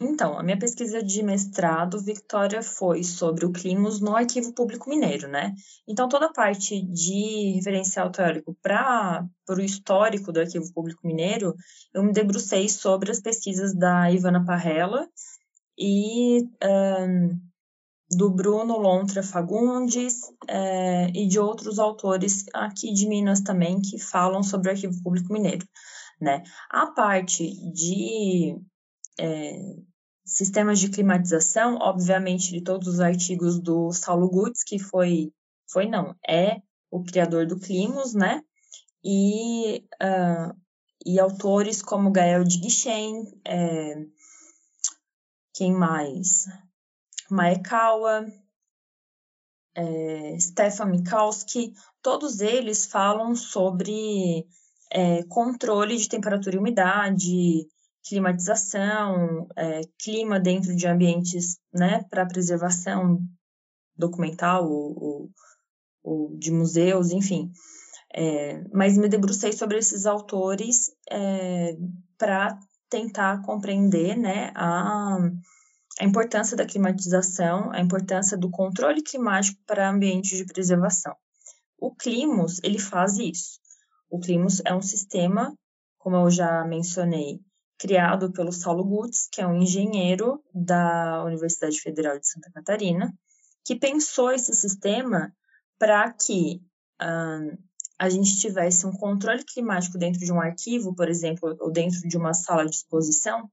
Então, 0.00 0.38
a 0.38 0.42
minha 0.42 0.58
pesquisa 0.58 1.02
de 1.02 1.22
mestrado, 1.22 2.00
Victoria, 2.00 2.62
foi 2.62 3.04
sobre 3.04 3.44
o 3.44 3.52
Climos 3.52 4.00
no 4.00 4.16
Arquivo 4.16 4.54
Público 4.54 4.88
Mineiro, 4.88 5.28
né? 5.28 5.54
Então, 5.86 6.08
toda 6.08 6.26
a 6.28 6.32
parte 6.32 6.80
de 6.80 7.56
referencial 7.56 8.10
teórico 8.10 8.56
para 8.62 9.28
o 9.50 9.60
histórico 9.60 10.32
do 10.32 10.40
Arquivo 10.40 10.72
Público 10.72 11.06
Mineiro, 11.06 11.54
eu 11.92 12.02
me 12.02 12.14
debrucei 12.14 12.70
sobre 12.70 13.10
as 13.10 13.20
pesquisas 13.20 13.74
da 13.74 14.10
Ivana 14.10 14.42
Parrella 14.42 15.06
e 15.80 16.46
um, 16.62 17.40
do 18.10 18.28
Bruno 18.28 18.76
Lontra 18.76 19.22
Fagundes 19.22 20.20
é, 20.46 21.08
e 21.14 21.26
de 21.26 21.38
outros 21.38 21.78
autores 21.78 22.44
aqui 22.52 22.92
de 22.92 23.08
Minas 23.08 23.40
também 23.40 23.80
que 23.80 23.98
falam 23.98 24.42
sobre 24.42 24.68
o 24.68 24.72
Arquivo 24.72 25.02
Público 25.02 25.32
Mineiro. 25.32 25.66
Né? 26.20 26.42
A 26.68 26.88
parte 26.88 27.48
de 27.72 28.60
é, 29.18 29.58
sistemas 30.24 30.78
de 30.78 30.90
climatização, 30.90 31.76
obviamente, 31.80 32.50
de 32.50 32.60
todos 32.60 32.86
os 32.88 33.00
artigos 33.00 33.58
do 33.58 33.90
Saulo 33.92 34.28
Gutz, 34.28 34.62
que 34.62 34.78
foi, 34.78 35.32
foi 35.70 35.86
não, 35.86 36.14
é 36.28 36.60
o 36.90 37.02
criador 37.02 37.46
do 37.46 37.58
Climos, 37.58 38.12
né? 38.12 38.42
E, 39.02 39.84
uh, 40.02 40.54
e 41.06 41.18
autores 41.18 41.80
como 41.80 42.10
Gael 42.10 42.44
de 42.44 42.58
Guichen, 42.58 43.24
é, 43.46 44.04
quem 45.60 45.74
mais? 45.74 46.46
Maekawa, 47.30 48.24
é, 49.74 50.38
Stefan 50.40 50.86
Mikalski, 50.86 51.74
todos 52.00 52.40
eles 52.40 52.86
falam 52.86 53.34
sobre 53.34 54.46
é, 54.90 55.22
controle 55.24 55.98
de 55.98 56.08
temperatura 56.08 56.56
e 56.56 56.58
umidade, 56.58 57.68
climatização, 58.08 59.48
é, 59.54 59.82
clima 59.98 60.40
dentro 60.40 60.74
de 60.74 60.86
ambientes 60.86 61.58
né, 61.70 62.06
para 62.08 62.24
preservação 62.24 63.20
documental 63.94 64.66
ou, 64.66 64.98
ou, 64.98 65.30
ou, 66.02 66.38
de 66.38 66.50
museus, 66.50 67.10
enfim. 67.10 67.52
É, 68.14 68.64
mas 68.72 68.96
me 68.96 69.10
debrucei 69.10 69.52
sobre 69.52 69.76
esses 69.76 70.06
autores 70.06 70.90
é, 71.10 71.76
para 72.16 72.58
tentar 72.90 73.40
compreender 73.42 74.16
né, 74.16 74.52
a, 74.54 75.16
a 76.00 76.04
importância 76.04 76.56
da 76.56 76.66
climatização, 76.66 77.70
a 77.72 77.80
importância 77.80 78.36
do 78.36 78.50
controle 78.50 79.00
climático 79.02 79.60
para 79.64 79.88
ambientes 79.88 80.36
de 80.36 80.44
preservação. 80.44 81.14
O 81.78 81.94
Climos, 81.94 82.60
ele 82.62 82.78
faz 82.78 83.16
isso. 83.18 83.58
O 84.10 84.18
Climos 84.18 84.60
é 84.66 84.74
um 84.74 84.82
sistema, 84.82 85.56
como 85.98 86.16
eu 86.16 86.30
já 86.30 86.64
mencionei, 86.64 87.40
criado 87.78 88.30
pelo 88.32 88.52
Saulo 88.52 88.84
Gutz, 88.84 89.28
que 89.32 89.40
é 89.40 89.46
um 89.46 89.56
engenheiro 89.56 90.42
da 90.52 91.24
Universidade 91.24 91.80
Federal 91.80 92.18
de 92.18 92.28
Santa 92.28 92.50
Catarina, 92.52 93.14
que 93.64 93.74
pensou 93.76 94.30
esse 94.32 94.52
sistema 94.52 95.32
para 95.78 96.12
que 96.12 96.60
uh, 97.00 97.69
a 98.00 98.08
gente 98.08 98.40
tivesse 98.40 98.86
um 98.86 98.92
controle 98.92 99.44
climático 99.44 99.98
dentro 99.98 100.24
de 100.24 100.32
um 100.32 100.40
arquivo, 100.40 100.94
por 100.94 101.06
exemplo, 101.06 101.54
ou 101.60 101.70
dentro 101.70 102.00
de 102.08 102.16
uma 102.16 102.32
sala 102.32 102.64
de 102.64 102.76
exposição, 102.76 103.46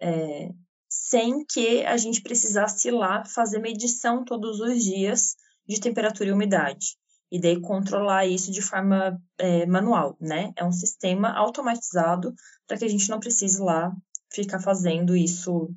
é, 0.00 0.48
sem 0.88 1.44
que 1.44 1.84
a 1.84 1.98
gente 1.98 2.22
precisasse 2.22 2.88
ir 2.88 2.92
lá 2.92 3.22
fazer 3.26 3.58
medição 3.58 4.24
todos 4.24 4.60
os 4.60 4.82
dias 4.82 5.36
de 5.68 5.78
temperatura 5.78 6.30
e 6.30 6.32
umidade 6.32 6.96
e 7.30 7.38
daí 7.38 7.60
controlar 7.60 8.24
isso 8.24 8.50
de 8.50 8.62
forma 8.62 9.20
é, 9.36 9.66
manual, 9.66 10.16
né? 10.18 10.54
É 10.56 10.64
um 10.64 10.72
sistema 10.72 11.32
automatizado 11.32 12.34
para 12.66 12.78
que 12.78 12.84
a 12.86 12.88
gente 12.88 13.10
não 13.10 13.20
precise 13.20 13.60
lá 13.60 13.94
ficar 14.32 14.60
fazendo 14.60 15.14
isso, 15.14 15.68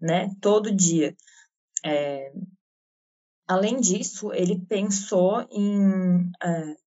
né, 0.00 0.30
todo 0.40 0.74
dia. 0.74 1.16
É, 1.84 2.32
além 3.48 3.80
disso, 3.80 4.32
ele 4.32 4.64
pensou 4.68 5.44
em 5.50 6.30
é, 6.40 6.83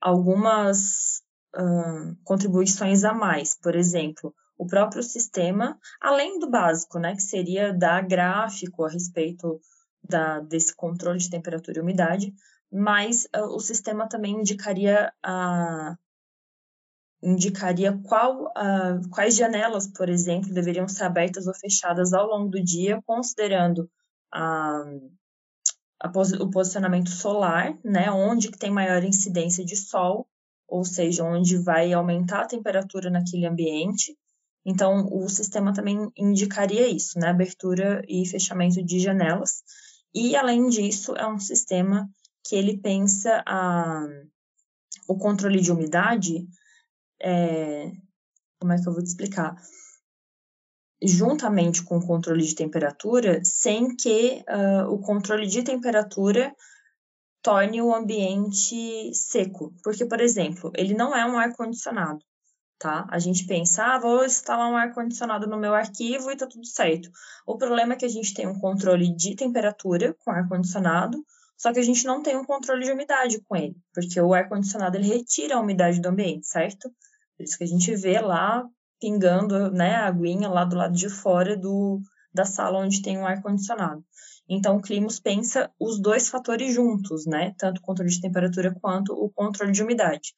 algumas 0.00 1.22
uh, 1.54 2.16
contribuições 2.24 3.04
a 3.04 3.12
mais, 3.12 3.58
por 3.60 3.74
exemplo, 3.74 4.34
o 4.58 4.66
próprio 4.66 5.02
sistema, 5.02 5.78
além 6.00 6.38
do 6.38 6.50
básico, 6.50 6.98
né, 6.98 7.14
que 7.14 7.22
seria 7.22 7.72
dar 7.72 8.06
gráfico 8.06 8.84
a 8.84 8.90
respeito 8.90 9.60
da, 10.02 10.40
desse 10.40 10.74
controle 10.74 11.18
de 11.18 11.30
temperatura 11.30 11.78
e 11.78 11.82
umidade, 11.82 12.34
mas 12.72 13.24
uh, 13.36 13.54
o 13.54 13.60
sistema 13.60 14.08
também 14.08 14.40
indicaria 14.40 15.12
a 15.22 15.96
indicaria 17.22 17.98
qual, 18.04 18.44
uh, 18.44 19.08
quais 19.10 19.34
janelas, 19.34 19.88
por 19.88 20.08
exemplo, 20.08 20.52
deveriam 20.52 20.86
ser 20.86 21.04
abertas 21.04 21.46
ou 21.46 21.54
fechadas 21.54 22.12
ao 22.12 22.26
longo 22.26 22.50
do 22.50 22.62
dia, 22.62 23.02
considerando 23.04 23.90
a, 24.32 24.84
o 26.04 26.50
posicionamento 26.50 27.10
solar, 27.10 27.76
né, 27.84 28.10
onde 28.10 28.50
que 28.50 28.58
tem 28.58 28.70
maior 28.70 29.02
incidência 29.02 29.64
de 29.64 29.76
sol, 29.76 30.26
ou 30.68 30.84
seja, 30.84 31.24
onde 31.24 31.56
vai 31.56 31.92
aumentar 31.92 32.42
a 32.42 32.46
temperatura 32.46 33.08
naquele 33.08 33.46
ambiente. 33.46 34.16
Então, 34.64 35.08
o 35.12 35.28
sistema 35.28 35.72
também 35.72 36.10
indicaria 36.16 36.88
isso, 36.88 37.18
né, 37.18 37.28
abertura 37.28 38.02
e 38.08 38.26
fechamento 38.26 38.82
de 38.82 38.98
janelas. 38.98 39.62
E, 40.14 40.34
além 40.36 40.68
disso, 40.68 41.14
é 41.16 41.26
um 41.26 41.38
sistema 41.38 42.08
que 42.44 42.56
ele 42.56 42.78
pensa 42.78 43.42
a, 43.46 44.06
o 45.08 45.16
controle 45.16 45.60
de 45.60 45.70
umidade, 45.70 46.46
é, 47.20 47.90
como 48.58 48.72
é 48.72 48.76
que 48.82 48.88
eu 48.88 48.92
vou 48.92 49.02
te 49.02 49.08
explicar? 49.08 49.54
Juntamente 51.06 51.84
com 51.84 51.98
o 51.98 52.06
controle 52.06 52.44
de 52.44 52.54
temperatura, 52.54 53.40
sem 53.44 53.94
que 53.94 54.42
uh, 54.48 54.90
o 54.92 54.98
controle 54.98 55.46
de 55.46 55.62
temperatura 55.62 56.52
torne 57.40 57.80
o 57.80 57.94
ambiente 57.94 59.14
seco. 59.14 59.72
Porque, 59.84 60.04
por 60.04 60.20
exemplo, 60.20 60.72
ele 60.74 60.94
não 60.94 61.14
é 61.14 61.24
um 61.24 61.38
ar-condicionado, 61.38 62.18
tá? 62.76 63.06
A 63.08 63.20
gente 63.20 63.46
pensa, 63.46 63.84
ah, 63.84 64.00
vou 64.00 64.24
instalar 64.24 64.68
um 64.68 64.76
ar-condicionado 64.76 65.46
no 65.46 65.56
meu 65.56 65.72
arquivo 65.72 66.32
e 66.32 66.36
tá 66.36 66.46
tudo 66.46 66.66
certo. 66.66 67.08
O 67.46 67.56
problema 67.56 67.92
é 67.92 67.96
que 67.96 68.04
a 68.04 68.08
gente 68.08 68.34
tem 68.34 68.48
um 68.48 68.58
controle 68.58 69.14
de 69.14 69.36
temperatura 69.36 70.12
com 70.24 70.32
ar-condicionado, 70.32 71.24
só 71.56 71.72
que 71.72 71.78
a 71.78 71.84
gente 71.84 72.04
não 72.04 72.20
tem 72.20 72.36
um 72.36 72.44
controle 72.44 72.84
de 72.84 72.90
umidade 72.90 73.40
com 73.42 73.54
ele, 73.54 73.76
porque 73.94 74.20
o 74.20 74.34
ar-condicionado 74.34 74.96
ele 74.96 75.06
retira 75.06 75.54
a 75.54 75.60
umidade 75.60 76.00
do 76.00 76.08
ambiente, 76.08 76.48
certo? 76.48 76.90
Por 77.36 77.44
isso 77.44 77.56
que 77.56 77.64
a 77.64 77.68
gente 77.68 77.94
vê 77.94 78.20
lá 78.20 78.68
pingando, 79.00 79.70
né, 79.70 79.94
a 79.94 80.06
aguinha 80.06 80.48
lá 80.48 80.64
do 80.64 80.76
lado 80.76 80.94
de 80.94 81.08
fora 81.08 81.56
do, 81.56 82.00
da 82.32 82.44
sala 82.44 82.78
onde 82.78 83.02
tem 83.02 83.18
um 83.18 83.26
ar-condicionado. 83.26 84.04
Então, 84.48 84.76
o 84.76 84.82
Climos 84.82 85.18
pensa 85.18 85.70
os 85.78 86.00
dois 86.00 86.28
fatores 86.28 86.72
juntos, 86.72 87.26
né? 87.26 87.52
Tanto 87.58 87.78
o 87.78 87.82
controle 87.82 88.10
de 88.10 88.20
temperatura 88.20 88.74
quanto 88.80 89.12
o 89.12 89.28
controle 89.30 89.72
de 89.72 89.82
umidade. 89.82 90.34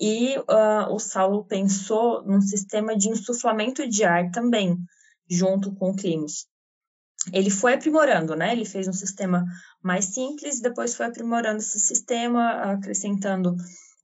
E 0.00 0.38
uh, 0.38 0.90
o 0.90 0.98
Saulo 0.98 1.44
pensou 1.44 2.24
num 2.24 2.40
sistema 2.40 2.96
de 2.96 3.10
insuflamento 3.10 3.86
de 3.86 4.04
ar 4.04 4.30
também, 4.30 4.78
junto 5.28 5.74
com 5.74 5.90
o 5.90 5.96
Climos 5.96 6.46
ele 7.32 7.50
foi 7.50 7.74
aprimorando, 7.74 8.36
né? 8.36 8.52
Ele 8.52 8.64
fez 8.64 8.86
um 8.86 8.92
sistema 8.92 9.44
mais 9.82 10.06
simples, 10.06 10.60
depois 10.60 10.94
foi 10.94 11.06
aprimorando 11.06 11.58
esse 11.58 11.80
sistema, 11.80 12.72
acrescentando 12.72 13.56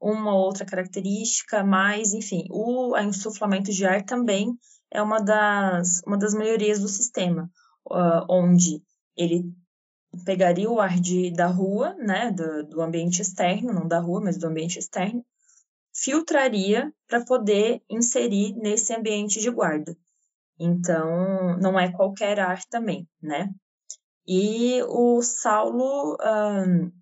uma 0.03 0.35
outra 0.35 0.67
característica, 0.67 1.62
mais, 1.62 2.12
enfim, 2.12 2.45
o 2.51 2.99
insuflamento 2.99 3.71
de 3.73 3.87
ar 3.87 4.03
também 4.03 4.59
é 4.91 5.01
uma 5.01 5.21
das, 5.21 6.03
uma 6.05 6.19
das 6.19 6.35
melhorias 6.35 6.81
do 6.81 6.88
sistema, 6.88 7.49
uh, 7.87 8.27
onde 8.29 8.83
ele 9.17 9.45
pegaria 10.25 10.69
o 10.69 10.81
ar 10.81 10.99
de, 11.01 11.31
da 11.31 11.47
rua, 11.47 11.95
né, 11.95 12.33
do, 12.33 12.65
do 12.65 12.83
ambiente 12.83 13.23
externo, 13.23 13.73
não 13.73 13.87
da 13.87 14.01
rua, 14.01 14.21
mas 14.21 14.37
do 14.37 14.47
ambiente 14.47 14.79
externo, 14.79 15.25
filtraria 15.95 16.93
para 17.07 17.25
poder 17.25 17.81
inserir 17.88 18.55
nesse 18.55 18.93
ambiente 18.93 19.41
de 19.41 19.51
guarda. 19.51 19.97
Então, 20.59 21.57
não 21.59 21.79
é 21.79 21.91
qualquer 21.93 22.41
ar 22.41 22.62
também, 22.65 23.09
né? 23.21 23.51
E 24.27 24.83
o 24.88 25.21
Saulo 25.23 26.17
um, 26.21 26.93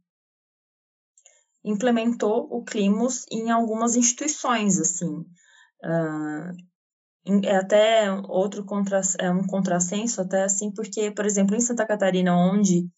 implementou 1.64 2.48
o 2.50 2.62
Climos 2.64 3.24
em 3.30 3.50
algumas 3.50 3.96
instituições, 3.96 4.78
assim. 4.78 5.24
Uh, 5.84 6.70
é 7.44 7.56
até 7.56 8.10
outro 8.28 8.64
contra, 8.64 9.00
é 9.18 9.30
um 9.30 9.46
contrassenso, 9.46 10.20
até 10.20 10.44
assim, 10.44 10.72
porque, 10.72 11.10
por 11.10 11.26
exemplo, 11.26 11.54
em 11.54 11.60
Santa 11.60 11.86
Catarina, 11.86 12.34
onde 12.34 12.88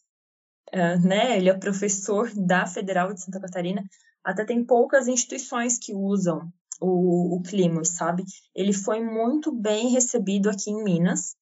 uh, 0.72 1.06
né, 1.06 1.36
ele 1.36 1.48
é 1.48 1.58
professor 1.58 2.30
da 2.34 2.66
Federal 2.66 3.12
de 3.12 3.22
Santa 3.22 3.40
Catarina, 3.40 3.82
até 4.24 4.44
tem 4.44 4.64
poucas 4.64 5.08
instituições 5.08 5.78
que 5.78 5.92
usam 5.92 6.48
o, 6.80 7.36
o 7.36 7.42
Climos, 7.42 7.90
sabe? 7.90 8.24
Ele 8.54 8.72
foi 8.72 9.02
muito 9.02 9.52
bem 9.52 9.88
recebido 9.88 10.48
aqui 10.48 10.70
em 10.70 10.82
Minas. 10.84 11.34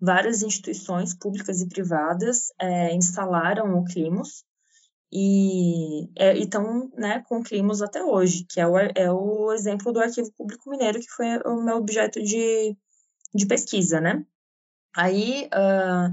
Várias 0.00 0.42
instituições 0.42 1.14
públicas 1.14 1.60
e 1.60 1.68
privadas 1.68 2.52
é, 2.60 2.94
instalaram 2.94 3.78
o 3.78 3.84
Climos 3.84 4.45
e 5.12 6.10
é, 6.16 6.36
estão 6.36 6.90
né, 6.94 7.22
com 7.28 7.38
o 7.38 7.42
Climos 7.42 7.80
até 7.80 8.02
hoje, 8.02 8.44
que 8.48 8.60
é 8.60 8.66
o, 8.66 8.76
é 8.78 9.10
o 9.10 9.52
exemplo 9.52 9.92
do 9.92 10.00
Arquivo 10.00 10.32
Público 10.36 10.68
Mineiro, 10.68 10.98
que 10.98 11.10
foi 11.10 11.38
o 11.44 11.62
meu 11.62 11.76
objeto 11.76 12.20
de, 12.22 12.76
de 13.34 13.46
pesquisa, 13.46 14.00
né? 14.00 14.24
Aí, 14.96 15.48
uh, 15.54 16.12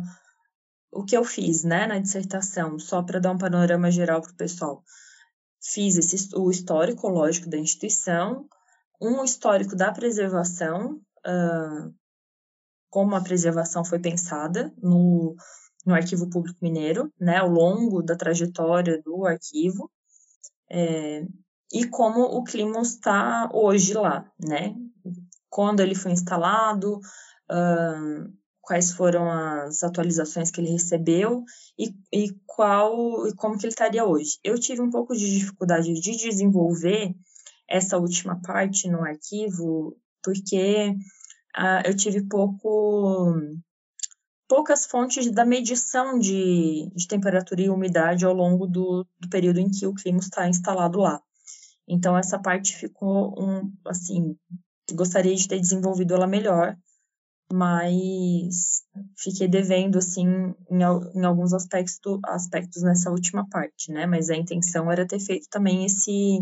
o 0.91 1.03
que 1.03 1.17
eu 1.17 1.23
fiz 1.23 1.63
né, 1.63 1.88
na 1.88 1.99
dissertação, 1.99 2.77
só 2.77 3.01
para 3.01 3.19
dar 3.19 3.32
um 3.32 3.38
panorama 3.38 3.89
geral 3.89 4.21
para 4.21 4.32
o 4.32 4.36
pessoal, 4.36 4.84
fiz 5.62 5.97
esse, 5.97 6.36
o 6.36 6.51
histórico 6.51 7.08
lógico 7.08 7.49
da 7.49 7.58
instituição, 7.58 8.47
um 9.01 9.23
histórico 9.23 9.75
da 9.75 9.91
preservação, 9.91 11.01
uh, 11.25 11.93
como 12.89 13.15
a 13.15 13.21
preservação 13.21 13.84
foi 13.84 13.99
pensada 13.99 14.71
no, 14.77 15.36
no 15.85 15.93
Arquivo 15.93 16.29
Público 16.29 16.59
Mineiro, 16.61 17.11
né, 17.19 17.37
ao 17.37 17.49
longo 17.49 18.01
da 18.01 18.15
trajetória 18.15 19.01
do 19.01 19.25
arquivo, 19.25 19.91
é, 20.69 21.25
e 21.71 21.87
como 21.87 22.21
o 22.21 22.43
clima 22.43 22.81
está 22.81 23.49
hoje 23.51 23.93
lá, 23.93 24.31
né, 24.39 24.75
quando 25.49 25.81
ele 25.81 25.95
foi 25.95 26.11
instalado, 26.11 26.99
uh, 27.51 28.33
quais 28.61 28.91
foram 28.91 29.29
as 29.29 29.83
atualizações 29.83 30.49
que 30.49 30.61
ele 30.61 30.71
recebeu 30.71 31.43
e, 31.77 31.93
e 32.11 32.31
qual 32.45 33.27
e 33.27 33.35
como 33.35 33.57
que 33.57 33.65
ele 33.65 33.73
estaria 33.73 34.05
hoje. 34.05 34.39
Eu 34.43 34.57
tive 34.57 34.81
um 34.81 34.89
pouco 34.89 35.13
de 35.13 35.29
dificuldade 35.29 35.93
de 35.93 36.15
desenvolver 36.15 37.13
essa 37.69 37.97
última 37.97 38.39
parte 38.41 38.89
no 38.89 39.03
arquivo 39.03 39.97
porque 40.23 40.95
uh, 41.57 41.85
eu 41.85 41.95
tive 41.95 42.25
pouco 42.27 43.35
poucas 44.53 44.85
fontes 44.85 45.31
da 45.31 45.43
medição 45.43 46.19
de, 46.19 46.87
de 46.95 47.07
temperatura 47.07 47.59
e 47.59 47.71
umidade 47.71 48.23
ao 48.23 48.35
longo 48.35 48.67
do, 48.67 49.03
do 49.19 49.27
período 49.27 49.59
em 49.59 49.67
que 49.67 49.87
o 49.87 49.95
clima 49.95 50.19
está 50.19 50.47
instalado 50.47 50.99
lá. 50.99 51.19
Então 51.87 52.15
essa 52.15 52.37
parte 52.37 52.75
ficou 52.75 53.33
um 53.35 53.73
assim 53.83 54.37
gostaria 54.93 55.35
de 55.35 55.47
ter 55.47 55.59
desenvolvido 55.59 56.13
ela 56.13 56.27
melhor 56.27 56.77
mas 57.51 58.83
fiquei 59.17 59.47
devendo 59.47 59.97
assim 59.97 60.53
em, 60.69 60.83
em 61.15 61.25
alguns 61.25 61.51
aspectos, 61.51 61.97
aspectos 62.25 62.83
nessa 62.83 63.09
última 63.09 63.49
parte, 63.49 63.91
né? 63.91 64.05
Mas 64.05 64.29
a 64.29 64.35
intenção 64.35 64.91
era 64.91 65.07
ter 65.07 65.19
feito 65.19 65.47
também 65.49 65.83
esse 65.83 66.39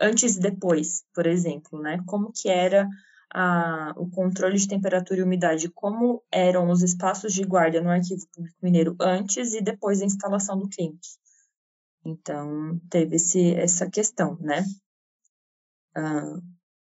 antes 0.00 0.36
e 0.36 0.40
depois, 0.40 1.02
por 1.12 1.26
exemplo, 1.26 1.80
né? 1.80 1.98
Como 2.06 2.30
que 2.32 2.48
era 2.48 2.88
a, 3.32 3.92
o 3.96 4.08
controle 4.10 4.56
de 4.56 4.68
temperatura 4.68 5.20
e 5.20 5.22
umidade, 5.22 5.68
como 5.68 6.22
eram 6.30 6.70
os 6.70 6.82
espaços 6.82 7.32
de 7.32 7.44
guarda 7.44 7.80
no 7.80 7.90
Arquivo 7.90 8.26
Público 8.32 8.56
Mineiro 8.62 8.96
antes 9.00 9.54
e 9.54 9.60
depois 9.60 10.00
da 10.00 10.06
instalação 10.06 10.58
do 10.58 10.68
Climax. 10.68 11.18
Então, 12.04 12.80
teve 12.88 13.16
esse, 13.16 13.54
essa 13.54 13.90
questão, 13.90 14.38
né? 14.40 14.64
Uh, 15.96 16.40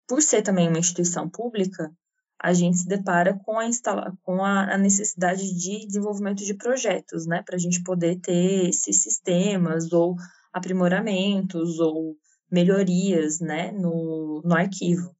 por 0.08 0.22
ser 0.22 0.42
também 0.42 0.68
uma 0.68 0.80
instituição 0.80 1.30
pública, 1.30 1.92
a 2.40 2.54
gente 2.54 2.78
se 2.78 2.88
depara 2.88 3.38
com 3.44 3.58
a, 3.58 3.66
instala 3.66 4.16
com 4.22 4.44
a, 4.44 4.78
necessidade 4.78 5.54
de 5.56 5.88
desenvolvimento 5.88 6.46
de 6.46 6.54
projetos, 6.54 7.26
né, 7.26 7.42
para 7.44 7.56
a 7.56 7.60
gente 7.60 7.82
poder 7.84 8.20
ter 8.20 8.70
esses 8.70 9.02
sistemas 9.02 9.92
ou 9.92 10.16
aprimoramentos 10.54 11.80
ou 11.80 12.16
melhorias, 12.50 13.40
né, 13.40 13.72
no, 13.72 14.42
no 14.46 14.56
arquivo. 14.56 15.17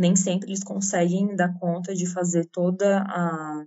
Nem 0.00 0.16
sempre 0.16 0.48
eles 0.48 0.64
conseguem 0.64 1.36
dar 1.36 1.52
conta 1.58 1.94
de 1.94 2.06
fazer 2.06 2.46
toda 2.46 3.02
a, 3.02 3.66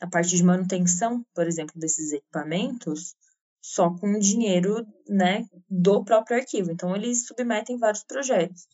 a 0.00 0.06
parte 0.08 0.36
de 0.36 0.42
manutenção, 0.42 1.24
por 1.32 1.46
exemplo, 1.46 1.78
desses 1.78 2.12
equipamentos, 2.12 3.14
só 3.62 3.88
com 3.88 4.18
dinheiro, 4.18 4.84
né, 5.08 5.46
do 5.70 6.04
próprio 6.04 6.36
arquivo. 6.38 6.72
Então, 6.72 6.96
eles 6.96 7.28
submetem 7.28 7.78
vários 7.78 8.02
projetos. 8.02 8.66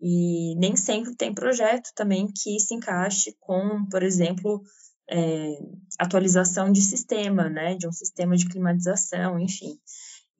E 0.00 0.56
nem 0.56 0.74
sempre 0.74 1.14
tem 1.14 1.34
projeto 1.34 1.90
também 1.94 2.26
que 2.26 2.58
se 2.58 2.74
encaixe 2.74 3.36
com, 3.38 3.84
por 3.90 4.02
exemplo, 4.02 4.62
é, 5.10 5.58
atualização 5.98 6.72
de 6.72 6.80
sistema, 6.80 7.50
né, 7.50 7.74
de 7.74 7.86
um 7.86 7.92
sistema 7.92 8.34
de 8.34 8.48
climatização, 8.48 9.38
enfim. 9.38 9.78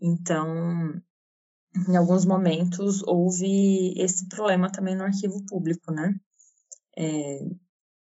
Então, 0.00 0.98
em 1.88 1.96
alguns 1.96 2.24
momentos 2.24 3.02
houve 3.04 3.94
esse 3.96 4.28
problema 4.28 4.70
também 4.70 4.94
no 4.94 5.04
arquivo 5.04 5.44
público, 5.46 5.92
né? 5.92 6.14
É, 6.96 7.40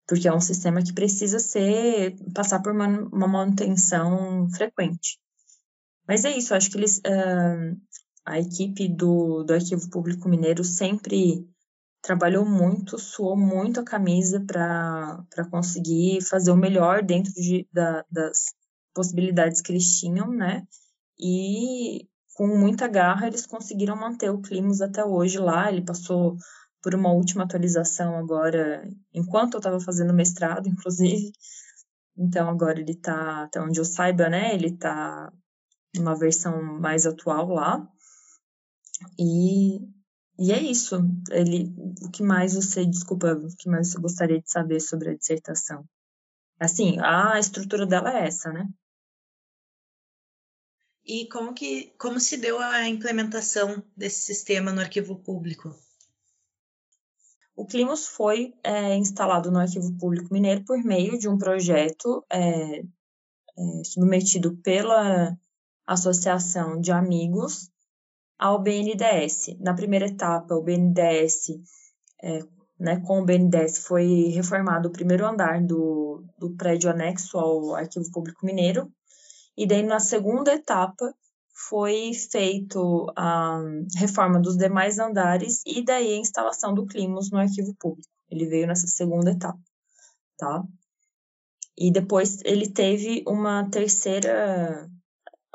porque 0.06 0.26
é 0.26 0.32
um 0.32 0.40
sistema 0.40 0.82
que 0.82 0.92
precisa 0.92 1.38
ser 1.38 2.16
passar 2.34 2.62
por 2.62 2.72
uma, 2.72 2.88
manutenção 3.28 4.48
frequente. 4.50 5.18
Mas 6.06 6.24
é 6.24 6.36
isso, 6.36 6.54
acho 6.54 6.70
que 6.70 6.78
eles 6.78 7.02
a 8.28 8.38
equipe 8.38 8.88
do, 8.88 9.42
do 9.42 9.54
Arquivo 9.54 9.88
Público 9.88 10.28
Mineiro 10.28 10.62
sempre 10.62 11.48
trabalhou 12.02 12.44
muito, 12.44 12.98
suou 12.98 13.36
muito 13.36 13.80
a 13.80 13.84
camisa 13.84 14.44
para 14.46 15.48
conseguir 15.50 16.22
fazer 16.22 16.50
o 16.50 16.56
melhor 16.56 17.02
dentro 17.02 17.32
de, 17.32 17.66
da, 17.72 18.04
das 18.10 18.54
possibilidades 18.94 19.60
que 19.60 19.72
eles 19.72 19.98
tinham, 19.98 20.30
né? 20.30 20.66
E 21.18 22.06
com 22.38 22.46
muita 22.46 22.86
garra 22.86 23.26
eles 23.26 23.44
conseguiram 23.44 23.96
manter 23.96 24.30
o 24.30 24.40
Climos 24.40 24.80
até 24.80 25.04
hoje 25.04 25.40
lá. 25.40 25.72
Ele 25.72 25.84
passou 25.84 26.36
por 26.80 26.94
uma 26.94 27.10
última 27.12 27.42
atualização 27.42 28.16
agora, 28.16 28.88
enquanto 29.12 29.54
eu 29.54 29.58
estava 29.58 29.80
fazendo 29.80 30.14
mestrado, 30.14 30.68
inclusive. 30.70 31.32
Então 32.16 32.48
agora 32.48 32.78
ele 32.78 32.92
está, 32.92 33.42
até 33.42 33.60
onde 33.60 33.80
eu 33.80 33.84
saiba, 33.84 34.28
né? 34.28 34.54
Ele 34.54 34.68
está 34.68 35.32
numa 35.96 36.16
versão 36.16 36.62
mais 36.62 37.06
atual 37.06 37.48
lá. 37.48 37.84
E, 39.18 39.80
e 40.38 40.52
é 40.52 40.62
isso. 40.62 40.96
Ele, 41.32 41.74
o 42.02 42.08
que 42.08 42.22
mais 42.22 42.54
você, 42.54 42.86
desculpa, 42.86 43.32
o 43.32 43.48
que 43.56 43.68
mais 43.68 43.90
você 43.90 44.00
gostaria 44.00 44.40
de 44.40 44.48
saber 44.48 44.78
sobre 44.78 45.10
a 45.10 45.16
dissertação? 45.16 45.84
Assim, 46.60 47.00
a 47.00 47.36
estrutura 47.36 47.84
dela 47.84 48.16
é 48.16 48.28
essa, 48.28 48.52
né? 48.52 48.68
E 51.08 51.26
como 51.26 51.54
que 51.54 51.94
como 51.98 52.20
se 52.20 52.36
deu 52.36 52.58
a 52.58 52.86
implementação 52.86 53.82
desse 53.96 54.20
sistema 54.20 54.70
no 54.70 54.82
arquivo 54.82 55.16
público? 55.16 55.74
O 57.56 57.64
Climos 57.64 58.06
foi 58.06 58.52
é, 58.62 58.94
instalado 58.94 59.50
no 59.50 59.58
Arquivo 59.58 59.96
Público 59.98 60.32
Mineiro 60.32 60.64
por 60.64 60.78
meio 60.84 61.18
de 61.18 61.26
um 61.26 61.38
projeto 61.38 62.24
é, 62.30 62.80
é, 62.80 62.84
submetido 63.84 64.56
pela 64.58 65.36
Associação 65.86 66.78
de 66.78 66.92
Amigos 66.92 67.70
ao 68.38 68.62
BNDES. 68.62 69.56
Na 69.58 69.74
primeira 69.74 70.06
etapa, 70.06 70.54
o 70.54 70.62
BNDES, 70.62 71.58
é, 72.22 72.40
né, 72.78 73.00
com 73.00 73.20
o 73.20 73.24
BNDES, 73.24 73.78
foi 73.78 74.28
reformado 74.28 74.88
o 74.88 74.92
primeiro 74.92 75.26
andar 75.26 75.60
do, 75.60 76.22
do 76.38 76.54
prédio 76.54 76.90
anexo 76.90 77.38
ao 77.38 77.74
Arquivo 77.74 78.08
Público 78.12 78.44
Mineiro, 78.46 78.92
e 79.58 79.66
daí 79.66 79.82
na 79.82 79.98
segunda 79.98 80.54
etapa 80.54 81.12
foi 81.68 82.12
feito 82.14 83.12
a 83.16 83.60
reforma 83.96 84.38
dos 84.38 84.56
demais 84.56 85.00
andares 85.00 85.62
e 85.66 85.84
daí 85.84 86.14
a 86.14 86.18
instalação 86.18 86.72
do 86.72 86.86
Climos 86.86 87.32
no 87.32 87.38
arquivo 87.38 87.74
público. 87.74 88.08
Ele 88.30 88.46
veio 88.46 88.68
nessa 88.68 88.86
segunda 88.86 89.32
etapa, 89.32 89.58
tá? 90.36 90.62
E 91.76 91.90
depois 91.90 92.38
ele 92.44 92.70
teve 92.70 93.24
uma 93.26 93.68
terceira 93.68 94.88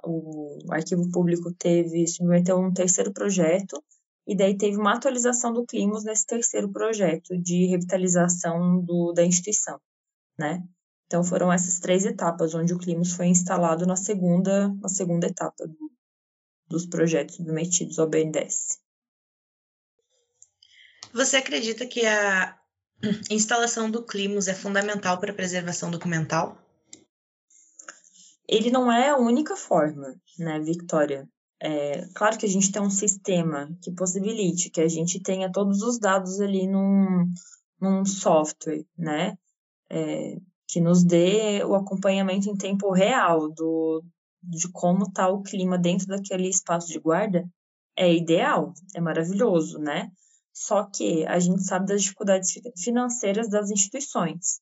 o 0.05 0.59
arquivo 0.69 1.09
público 1.09 1.53
teve 1.53 2.05
submeteu 2.05 2.57
um 2.59 2.73
terceiro 2.73 3.13
projeto 3.13 3.81
e 4.27 4.35
daí 4.35 4.57
teve 4.57 4.75
uma 4.75 4.95
atualização 4.95 5.53
do 5.53 5.65
Climos 5.65 6.03
nesse 6.03 6.25
terceiro 6.25 6.69
projeto 6.73 7.37
de 7.37 7.67
revitalização 7.67 8.83
do, 8.83 9.13
da 9.13 9.23
instituição, 9.23 9.79
né? 10.37 10.61
Então 11.13 11.23
foram 11.23 11.53
essas 11.53 11.79
três 11.79 12.05
etapas 12.05 12.55
onde 12.55 12.73
o 12.73 12.79
Climos 12.79 13.13
foi 13.13 13.27
instalado 13.27 13.85
na 13.85 13.95
segunda 13.95 14.69
na 14.81 14.89
segunda 14.89 15.27
etapa 15.27 15.67
do, 15.67 15.91
dos 16.67 16.87
projetos 16.87 17.35
submetidos 17.35 17.99
ao 17.99 18.09
BNDES. 18.09 18.79
Você 21.13 21.37
acredita 21.37 21.85
que 21.85 22.03
a 22.03 22.57
instalação 23.29 23.91
do 23.91 24.01
Climos 24.01 24.47
é 24.47 24.55
fundamental 24.55 25.19
para 25.19 25.31
a 25.31 25.35
preservação 25.35 25.91
documental? 25.91 26.57
ele 28.47 28.71
não 28.71 28.91
é 28.91 29.09
a 29.09 29.17
única 29.17 29.55
forma, 29.55 30.15
né, 30.39 30.59
Victoria? 30.61 31.29
É, 31.61 32.07
claro 32.15 32.39
que 32.39 32.47
a 32.47 32.49
gente 32.49 32.71
tem 32.71 32.81
um 32.81 32.89
sistema 32.89 33.69
que 33.83 33.91
possibilite 33.91 34.71
que 34.71 34.81
a 34.81 34.87
gente 34.87 35.19
tenha 35.19 35.51
todos 35.51 35.83
os 35.83 35.99
dados 35.99 36.41
ali 36.41 36.65
num, 36.65 37.31
num 37.79 38.03
software, 38.03 38.83
né? 38.97 39.37
É, 39.91 40.39
que 40.67 40.79
nos 40.79 41.03
dê 41.03 41.63
o 41.63 41.75
acompanhamento 41.75 42.49
em 42.49 42.55
tempo 42.55 42.91
real 42.91 43.49
do, 43.51 44.03
de 44.41 44.69
como 44.71 45.03
está 45.03 45.29
o 45.29 45.41
clima 45.41 45.77
dentro 45.77 46.07
daquele 46.07 46.49
espaço 46.49 46.87
de 46.87 46.99
guarda, 46.99 47.47
é 47.95 48.13
ideal, 48.13 48.73
é 48.95 49.01
maravilhoso, 49.01 49.77
né? 49.77 50.09
Só 50.53 50.83
que 50.83 51.25
a 51.25 51.39
gente 51.39 51.63
sabe 51.63 51.87
das 51.87 52.03
dificuldades 52.03 52.53
financeiras 52.77 53.49
das 53.49 53.71
instituições. 53.71 54.61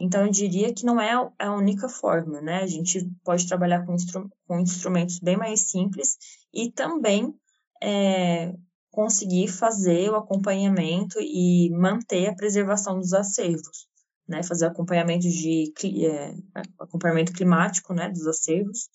Então, 0.00 0.24
eu 0.24 0.30
diria 0.30 0.74
que 0.74 0.84
não 0.84 1.00
é 1.00 1.12
a 1.38 1.54
única 1.54 1.88
forma, 1.88 2.40
né? 2.40 2.62
A 2.62 2.66
gente 2.66 3.08
pode 3.24 3.46
trabalhar 3.46 3.84
com, 3.84 3.94
instru 3.94 4.28
com 4.46 4.58
instrumentos 4.58 5.18
bem 5.20 5.36
mais 5.36 5.70
simples 5.70 6.16
e 6.52 6.70
também 6.72 7.34
é, 7.80 8.52
conseguir 8.90 9.48
fazer 9.48 10.10
o 10.10 10.16
acompanhamento 10.16 11.18
e 11.20 11.70
manter 11.70 12.28
a 12.28 12.34
preservação 12.34 12.98
dos 12.98 13.12
acervos, 13.12 13.86
né? 14.28 14.42
Fazer 14.42 14.66
acompanhamento 14.66 15.28
de 15.28 15.72
é, 16.06 16.34
acompanhamento 16.78 17.32
climático, 17.32 17.92
né? 17.94 18.08
Dos 18.08 18.26
acervos 18.26 18.88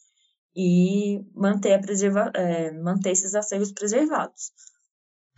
e 0.56 1.24
manter 1.36 1.74
a 1.74 1.80
preserva 1.80 2.32
é, 2.34 2.72
manter 2.72 3.12
esses 3.12 3.36
acervos 3.36 3.72
preservados. 3.72 4.52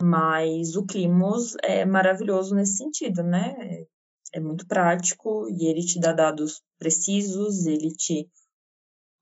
Mas 0.02 0.76
o 0.76 0.86
Climos 0.86 1.56
é 1.62 1.84
maravilhoso 1.84 2.54
nesse 2.54 2.78
sentido, 2.78 3.22
né? 3.22 3.84
é 4.32 4.40
muito 4.40 4.66
prático 4.66 5.48
e 5.48 5.66
ele 5.66 5.84
te 5.84 5.98
dá 5.98 6.12
dados 6.12 6.62
precisos, 6.78 7.66
ele 7.66 7.90
te 7.90 8.28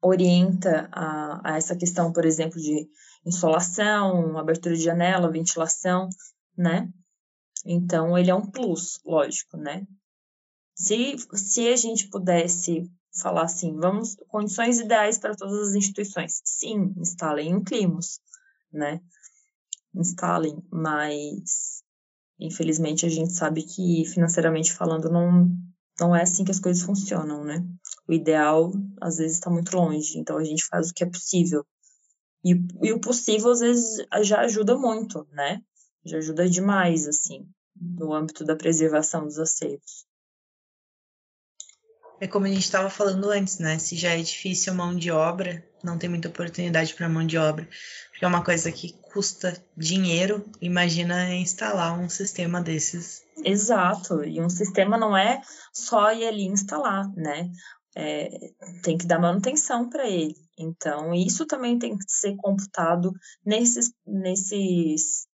orienta 0.02 0.88
a, 0.92 1.52
a 1.52 1.56
essa 1.56 1.76
questão, 1.76 2.12
por 2.12 2.24
exemplo, 2.24 2.60
de 2.60 2.88
insolação, 3.26 4.38
abertura 4.38 4.76
de 4.76 4.82
janela, 4.82 5.30
ventilação, 5.30 6.08
né? 6.56 6.88
Então, 7.64 8.16
ele 8.16 8.30
é 8.30 8.34
um 8.34 8.46
plus, 8.46 9.00
lógico, 9.04 9.56
né? 9.56 9.84
Se, 10.78 11.16
se 11.34 11.68
a 11.68 11.76
gente 11.76 12.08
pudesse 12.08 12.90
falar 13.20 13.44
assim, 13.44 13.74
vamos, 13.76 14.16
condições 14.28 14.78
ideais 14.78 15.18
para 15.18 15.34
todas 15.34 15.70
as 15.70 15.74
instituições. 15.74 16.40
Sim, 16.44 16.94
instalem 16.96 17.54
um 17.54 17.64
Climos, 17.64 18.20
né? 18.72 19.00
Instalem, 19.94 20.62
mas 20.70 21.78
Infelizmente, 22.40 23.04
a 23.04 23.08
gente 23.08 23.32
sabe 23.32 23.64
que, 23.64 24.04
financeiramente 24.06 24.72
falando, 24.72 25.10
não, 25.10 25.50
não 25.98 26.14
é 26.14 26.22
assim 26.22 26.44
que 26.44 26.52
as 26.52 26.60
coisas 26.60 26.82
funcionam, 26.82 27.44
né? 27.44 27.66
O 28.06 28.12
ideal, 28.12 28.72
às 29.00 29.16
vezes, 29.16 29.36
está 29.36 29.50
muito 29.50 29.76
longe, 29.76 30.16
então 30.16 30.38
a 30.38 30.44
gente 30.44 30.64
faz 30.64 30.90
o 30.90 30.94
que 30.94 31.02
é 31.02 31.10
possível. 31.10 31.66
E, 32.44 32.52
e 32.82 32.92
o 32.92 33.00
possível, 33.00 33.50
às 33.50 33.58
vezes, 33.58 34.06
já 34.22 34.40
ajuda 34.40 34.78
muito, 34.78 35.26
né? 35.32 35.60
Já 36.04 36.18
ajuda 36.18 36.48
demais, 36.48 37.08
assim, 37.08 37.44
no 37.74 38.14
âmbito 38.14 38.44
da 38.44 38.54
preservação 38.54 39.24
dos 39.24 39.38
acervos. 39.38 40.06
É 42.20 42.26
como 42.26 42.46
a 42.46 42.48
gente 42.48 42.60
estava 42.60 42.90
falando 42.90 43.30
antes, 43.30 43.58
né? 43.58 43.78
Se 43.78 43.96
já 43.96 44.10
é 44.10 44.22
difícil 44.22 44.74
mão 44.74 44.94
de 44.96 45.10
obra, 45.10 45.64
não 45.84 45.96
tem 45.96 46.10
muita 46.10 46.28
oportunidade 46.28 46.92
para 46.94 47.08
mão 47.08 47.24
de 47.24 47.38
obra, 47.38 47.68
porque 48.10 48.24
é 48.24 48.28
uma 48.28 48.42
coisa 48.44 48.72
que 48.72 48.92
custa 49.12 49.56
dinheiro. 49.76 50.44
Imagina 50.60 51.32
instalar 51.34 51.98
um 51.98 52.08
sistema 52.08 52.60
desses. 52.60 53.22
Exato, 53.44 54.24
e 54.24 54.40
um 54.40 54.50
sistema 54.50 54.98
não 54.98 55.16
é 55.16 55.40
só 55.72 56.12
ir 56.12 56.26
ali 56.26 56.46
instalar, 56.46 57.08
né? 57.14 57.50
É, 57.96 58.28
tem 58.82 58.98
que 58.98 59.06
dar 59.06 59.20
manutenção 59.20 59.88
para 59.88 60.08
ele. 60.08 60.34
Então, 60.58 61.14
isso 61.14 61.46
também 61.46 61.78
tem 61.78 61.96
que 61.96 62.04
ser 62.08 62.34
computado 62.36 63.12
nesses, 63.44 63.92
nesses 64.04 65.27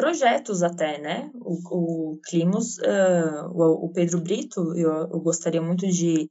projetos 0.00 0.62
até, 0.62 0.98
né? 0.98 1.30
O, 1.34 2.14
o 2.14 2.20
Climos, 2.24 2.78
uh, 2.78 3.46
o, 3.52 3.84
o, 3.84 3.92
Pedro 3.92 4.18
Brito, 4.18 4.74
eu, 4.74 4.90
eu 4.90 5.20
gostaria 5.20 5.60
muito 5.60 5.86
de 5.86 6.30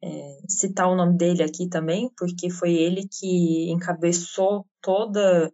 é, 0.00 0.38
citar 0.48 0.88
o 0.88 0.94
nome 0.94 1.16
dele 1.16 1.42
aqui 1.42 1.68
também, 1.68 2.08
porque 2.16 2.48
foi 2.48 2.72
ele 2.72 3.08
que 3.08 3.68
encabeçou 3.72 4.64
toda 4.80 5.52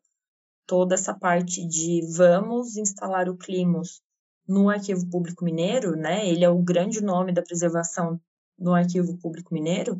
toda 0.66 0.94
essa 0.94 1.14
parte 1.14 1.66
de 1.66 2.00
vamos 2.14 2.76
instalar 2.76 3.28
o 3.28 3.36
Climos 3.36 4.02
no 4.46 4.68
Arquivo 4.68 5.08
Público 5.08 5.44
Mineiro, 5.44 5.96
né? 5.96 6.28
Ele 6.28 6.44
é 6.44 6.50
o 6.50 6.62
grande 6.62 7.00
nome 7.00 7.32
da 7.32 7.40
preservação 7.40 8.20
no 8.58 8.74
Arquivo 8.74 9.16
Público 9.18 9.54
Mineiro. 9.54 9.96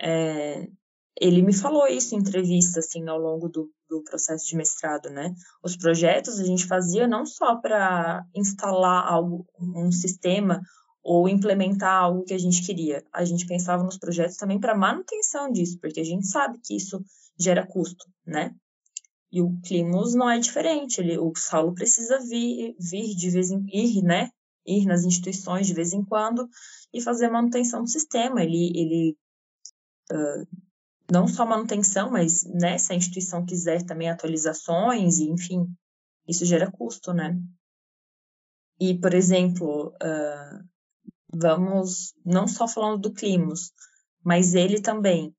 É, 0.00 0.68
ele 1.20 1.42
me 1.42 1.52
falou 1.52 1.86
isso 1.86 2.14
em 2.14 2.18
entrevista, 2.18 2.80
assim, 2.80 3.08
ao 3.08 3.18
longo 3.18 3.48
do, 3.48 3.70
do 3.88 4.02
processo 4.04 4.46
de 4.46 4.56
mestrado, 4.56 5.10
né? 5.10 5.34
Os 5.62 5.76
projetos 5.76 6.38
a 6.38 6.44
gente 6.44 6.66
fazia 6.66 7.06
não 7.08 7.26
só 7.26 7.56
para 7.56 8.24
instalar 8.34 9.06
algo, 9.06 9.46
um 9.58 9.90
sistema 9.90 10.60
ou 11.02 11.28
implementar 11.28 12.04
algo 12.04 12.24
que 12.24 12.34
a 12.34 12.38
gente 12.38 12.64
queria. 12.64 13.04
A 13.12 13.24
gente 13.24 13.46
pensava 13.46 13.82
nos 13.82 13.98
projetos 13.98 14.36
também 14.36 14.60
para 14.60 14.76
manutenção 14.76 15.50
disso, 15.50 15.78
porque 15.80 16.00
a 16.00 16.04
gente 16.04 16.26
sabe 16.26 16.58
que 16.62 16.76
isso 16.76 17.02
gera 17.38 17.66
custo, 17.66 18.04
né? 18.26 18.54
E 19.30 19.42
o 19.42 19.58
Climos 19.64 20.14
não 20.14 20.30
é 20.30 20.38
diferente. 20.38 21.00
Ele, 21.00 21.18
o 21.18 21.32
Saulo 21.36 21.74
precisa 21.74 22.18
vir, 22.20 22.74
vir 22.78 23.14
de 23.14 23.30
vez 23.30 23.50
em 23.50 23.64
ir, 23.72 24.02
né? 24.02 24.30
Ir 24.66 24.86
nas 24.86 25.04
instituições 25.04 25.66
de 25.66 25.74
vez 25.74 25.92
em 25.92 26.04
quando 26.04 26.48
e 26.92 27.00
fazer 27.00 27.28
manutenção 27.28 27.82
do 27.82 27.88
sistema. 27.88 28.42
Ele, 28.42 28.72
ele 28.74 29.16
uh, 30.12 30.67
não 31.10 31.26
só 31.26 31.46
manutenção, 31.46 32.10
mas 32.10 32.44
né, 32.44 32.76
se 32.78 32.92
a 32.92 32.96
instituição 32.96 33.44
quiser 33.44 33.82
também 33.82 34.10
atualizações, 34.10 35.18
e, 35.18 35.30
enfim, 35.30 35.66
isso 36.26 36.44
gera 36.44 36.70
custo, 36.70 37.12
né? 37.12 37.38
E, 38.80 38.98
por 38.98 39.14
exemplo, 39.14 39.88
uh, 39.94 40.64
vamos 41.32 42.14
não 42.24 42.46
só 42.46 42.68
falando 42.68 43.00
do 43.00 43.12
Climos, 43.12 43.72
mas 44.22 44.54
ele 44.54 44.80
também 44.80 45.34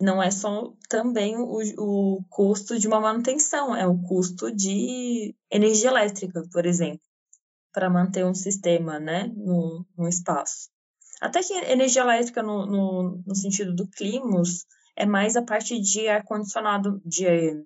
não 0.00 0.22
é 0.22 0.30
só 0.30 0.72
também 0.88 1.36
o, 1.36 1.60
o 1.78 2.24
custo 2.28 2.78
de 2.78 2.88
uma 2.88 3.00
manutenção, 3.00 3.76
é 3.76 3.86
o 3.86 4.00
custo 4.02 4.50
de 4.50 5.34
energia 5.50 5.90
elétrica, 5.90 6.42
por 6.52 6.66
exemplo, 6.66 7.00
para 7.72 7.90
manter 7.90 8.24
um 8.24 8.34
sistema 8.34 8.98
né, 8.98 9.30
no, 9.36 9.86
no 9.96 10.08
espaço. 10.08 10.68
Até 11.20 11.42
que 11.42 11.52
energia 11.54 12.02
elétrica, 12.02 12.42
no, 12.42 12.66
no, 12.66 13.22
no 13.24 13.34
sentido 13.36 13.74
do 13.74 13.86
Climos, 13.88 14.66
é 14.96 15.04
mais 15.06 15.36
a 15.36 15.42
parte 15.42 15.80
de 15.80 16.08
ar-condicionado, 16.08 17.00
de, 17.04 17.64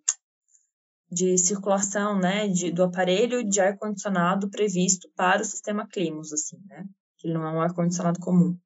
de 1.11 1.38
circulação, 1.38 2.19
né, 2.19 2.49
de, 2.49 2.71
do 2.71 2.85
aparelho 2.85 3.43
de 3.45 3.61
ar-condicionado 3.61 4.51
previsto 4.51 5.09
para 5.14 5.43
o 5.43 5.45
sistema 5.45 5.87
Climos, 5.87 6.33
assim, 6.33 6.59
né, 6.67 6.87
que 7.19 7.29
não 7.29 7.47
é 7.47 7.51
um 7.51 7.61
ar-condicionado 7.61 8.21
comum. 8.21 8.59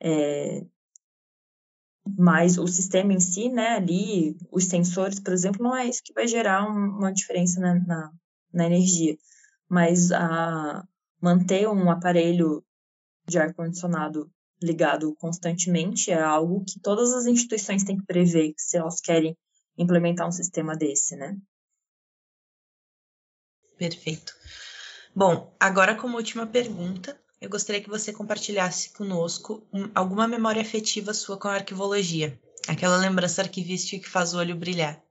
É, 0.00 0.64
mas 2.16 2.56
o 2.58 2.66
sistema 2.66 3.12
em 3.12 3.20
si, 3.20 3.48
né, 3.48 3.70
ali, 3.70 4.36
os 4.50 4.64
sensores, 4.64 5.18
por 5.18 5.32
exemplo, 5.32 5.62
não 5.62 5.74
é 5.74 5.86
isso 5.86 6.02
que 6.04 6.12
vai 6.12 6.28
gerar 6.28 6.64
uma 6.66 7.12
diferença 7.12 7.60
na, 7.60 7.74
na, 7.74 8.12
na 8.52 8.66
energia. 8.66 9.16
Mas 9.68 10.12
a 10.12 10.86
manter 11.20 11.68
um 11.68 11.90
aparelho 11.90 12.64
de 13.26 13.38
ar-condicionado 13.38 14.30
ligado 14.66 15.14
constantemente 15.16 16.10
é 16.10 16.20
algo 16.20 16.64
que 16.64 16.80
todas 16.80 17.12
as 17.12 17.26
instituições 17.26 17.84
têm 17.84 17.96
que 17.96 18.06
prever 18.06 18.52
se 18.56 18.76
elas 18.76 19.00
querem 19.00 19.36
implementar 19.78 20.26
um 20.26 20.32
sistema 20.32 20.74
desse, 20.74 21.16
né? 21.16 21.36
Perfeito. 23.78 24.34
Bom, 25.14 25.54
agora 25.60 25.94
como 25.94 26.16
última 26.16 26.46
pergunta, 26.46 27.18
eu 27.40 27.48
gostaria 27.48 27.82
que 27.82 27.88
você 27.88 28.12
compartilhasse 28.12 28.92
conosco 28.92 29.66
alguma 29.94 30.26
memória 30.26 30.62
afetiva 30.62 31.12
sua 31.12 31.38
com 31.38 31.48
a 31.48 31.54
arquivologia, 31.54 32.38
aquela 32.66 32.96
lembrança 32.96 33.42
arquivística 33.42 34.02
que 34.02 34.08
faz 34.10 34.34
o 34.34 34.38
olho 34.38 34.56
brilhar. 34.56 35.02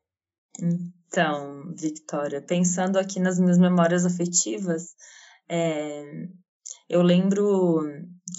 Então, 0.59 1.73
Victoria, 1.75 2.41
pensando 2.41 2.97
aqui 2.97 3.19
nas 3.19 3.39
minhas 3.39 3.57
memórias 3.57 4.05
afetivas, 4.05 4.95
é, 5.47 6.27
eu 6.89 7.01
lembro 7.01 7.81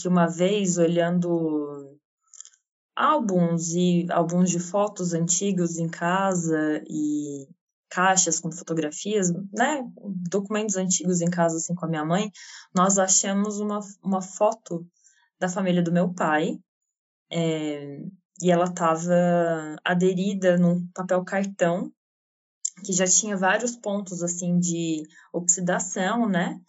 que 0.00 0.08
uma 0.08 0.26
vez, 0.26 0.78
olhando 0.78 1.98
álbuns 2.94 3.74
e 3.74 4.06
álbuns 4.10 4.50
de 4.50 4.58
fotos 4.58 5.12
antigos 5.12 5.78
em 5.78 5.88
casa 5.88 6.82
e 6.88 7.46
caixas 7.88 8.40
com 8.40 8.50
fotografias, 8.50 9.30
né, 9.52 9.84
documentos 10.28 10.76
antigos 10.76 11.20
em 11.20 11.30
casa 11.30 11.56
assim 11.56 11.74
com 11.74 11.84
a 11.86 11.88
minha 11.88 12.04
mãe, 12.04 12.30
nós 12.74 12.98
achamos 12.98 13.60
uma, 13.60 13.80
uma 14.02 14.22
foto 14.22 14.86
da 15.38 15.48
família 15.48 15.82
do 15.82 15.92
meu 15.92 16.12
pai 16.12 16.58
é, 17.30 18.00
e 18.42 18.50
ela 18.50 18.64
estava 18.64 19.76
aderida 19.84 20.56
num 20.56 20.86
papel 20.94 21.24
cartão 21.24 21.92
que 22.84 22.92
já 22.92 23.06
tinha 23.06 23.36
vários 23.36 23.76
pontos 23.76 24.22
assim 24.22 24.58
de 24.58 25.02
oxidação, 25.32 26.28
né? 26.28 26.60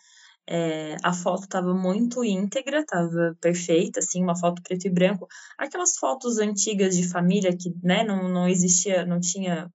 É, 0.50 0.96
a 1.04 1.12
foto 1.14 1.44
estava 1.44 1.74
muito 1.74 2.24
íntegra, 2.24 2.80
estava 2.80 3.36
perfeita, 3.42 4.00
assim, 4.00 4.24
uma 4.24 4.38
foto 4.38 4.62
preto 4.62 4.86
e 4.86 4.90
branco. 4.90 5.28
Aquelas 5.58 5.98
fotos 5.98 6.38
antigas 6.40 6.96
de 6.96 7.08
família 7.08 7.56
que, 7.56 7.74
né, 7.84 8.04
não, 8.04 8.30
não 8.30 8.48
existia, 8.48 9.06
não 9.06 9.20
tinha 9.20 9.70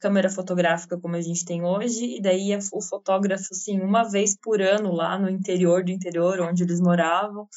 câmera 0.00 0.28
fotográfica 0.28 0.98
como 0.98 1.14
a 1.14 1.20
gente 1.20 1.44
tem 1.44 1.64
hoje, 1.64 2.16
e 2.16 2.20
daí 2.20 2.50
o 2.72 2.82
fotógrafo, 2.82 3.46
assim, 3.52 3.80
uma 3.80 4.02
vez 4.02 4.36
por 4.36 4.60
ano 4.60 4.92
lá 4.92 5.16
no 5.16 5.30
interior 5.30 5.84
do 5.84 5.92
interior, 5.92 6.40
onde 6.40 6.64
eles 6.64 6.80
moravam, 6.80 7.48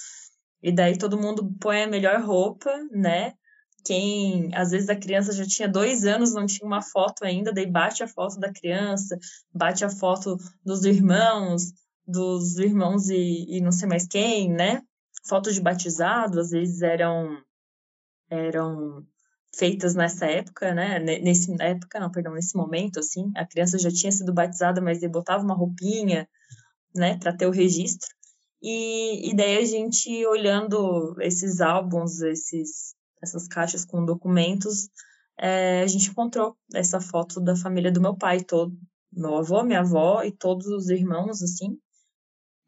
e 0.62 0.72
daí 0.72 0.96
todo 0.96 1.18
mundo 1.18 1.52
põe 1.60 1.84
a 1.84 1.88
melhor 1.88 2.22
roupa, 2.22 2.72
né? 2.92 3.34
Quem, 3.84 4.52
às 4.54 4.72
vezes 4.72 4.90
a 4.90 4.96
criança 4.96 5.32
já 5.32 5.46
tinha 5.46 5.68
dois 5.68 6.06
anos, 6.06 6.34
não 6.34 6.46
tinha 6.46 6.66
uma 6.68 6.82
foto 6.84 7.24
ainda, 7.24 7.52
daí 7.52 7.66
bate 7.66 8.04
a 8.04 8.08
foto 8.08 8.40
da 8.40 8.54
criança, 8.54 9.18
bate 9.52 9.84
a 9.84 9.90
foto 9.90 10.38
dos 10.64 10.86
irmãos, 10.86 11.72
dos 12.08 12.58
irmãos 12.58 13.10
e, 13.10 13.46
e 13.58 13.62
não 13.62 13.72
sei 13.72 13.88
mais 13.88 14.08
quem, 14.08 14.52
né? 14.52 14.82
Fotos 15.28 15.56
de 15.56 15.62
batizado, 15.62 16.40
às 16.40 16.52
vezes 16.52 16.82
eram 16.82 17.42
eram 18.30 19.06
feitas 19.56 19.96
nessa 19.96 20.26
época, 20.26 20.74
né? 20.74 21.00
Nesse 21.00 21.56
época, 21.62 22.00
não, 22.00 22.12
perdão, 22.12 22.34
nesse 22.34 22.56
momento, 22.56 23.00
assim, 23.00 23.32
a 23.36 23.46
criança 23.46 23.78
já 23.78 23.90
tinha 23.90 24.12
sido 24.12 24.34
batizada, 24.34 24.82
mas 24.82 25.02
ele 25.02 25.12
botava 25.12 25.44
uma 25.44 25.56
roupinha, 25.56 26.28
né, 26.94 27.18
para 27.18 27.36
ter 27.36 27.48
o 27.48 27.52
registro. 27.52 28.08
E, 28.62 29.30
e 29.30 29.36
daí 29.36 29.58
a 29.58 29.66
gente 29.66 30.26
olhando 30.26 31.16
esses 31.22 31.62
álbuns, 31.62 32.22
esses, 32.22 32.96
essas 33.22 33.48
caixas 33.48 33.86
com 33.86 34.06
documentos, 34.06 34.90
é, 35.38 35.82
a 35.82 35.88
gente 35.88 36.10
encontrou 36.10 36.58
essa 36.74 37.00
foto 37.00 37.40
da 37.40 37.56
família 37.56 37.92
do 37.92 38.02
meu 38.02 38.16
pai 38.16 38.42
todo, 38.42 38.76
meu 39.12 39.38
avô, 39.38 39.64
minha 39.64 39.82
avó 39.82 40.24
e 40.24 40.32
todos 40.32 40.68
os 40.68 40.90
irmãos, 40.90 41.42
assim, 41.42 41.78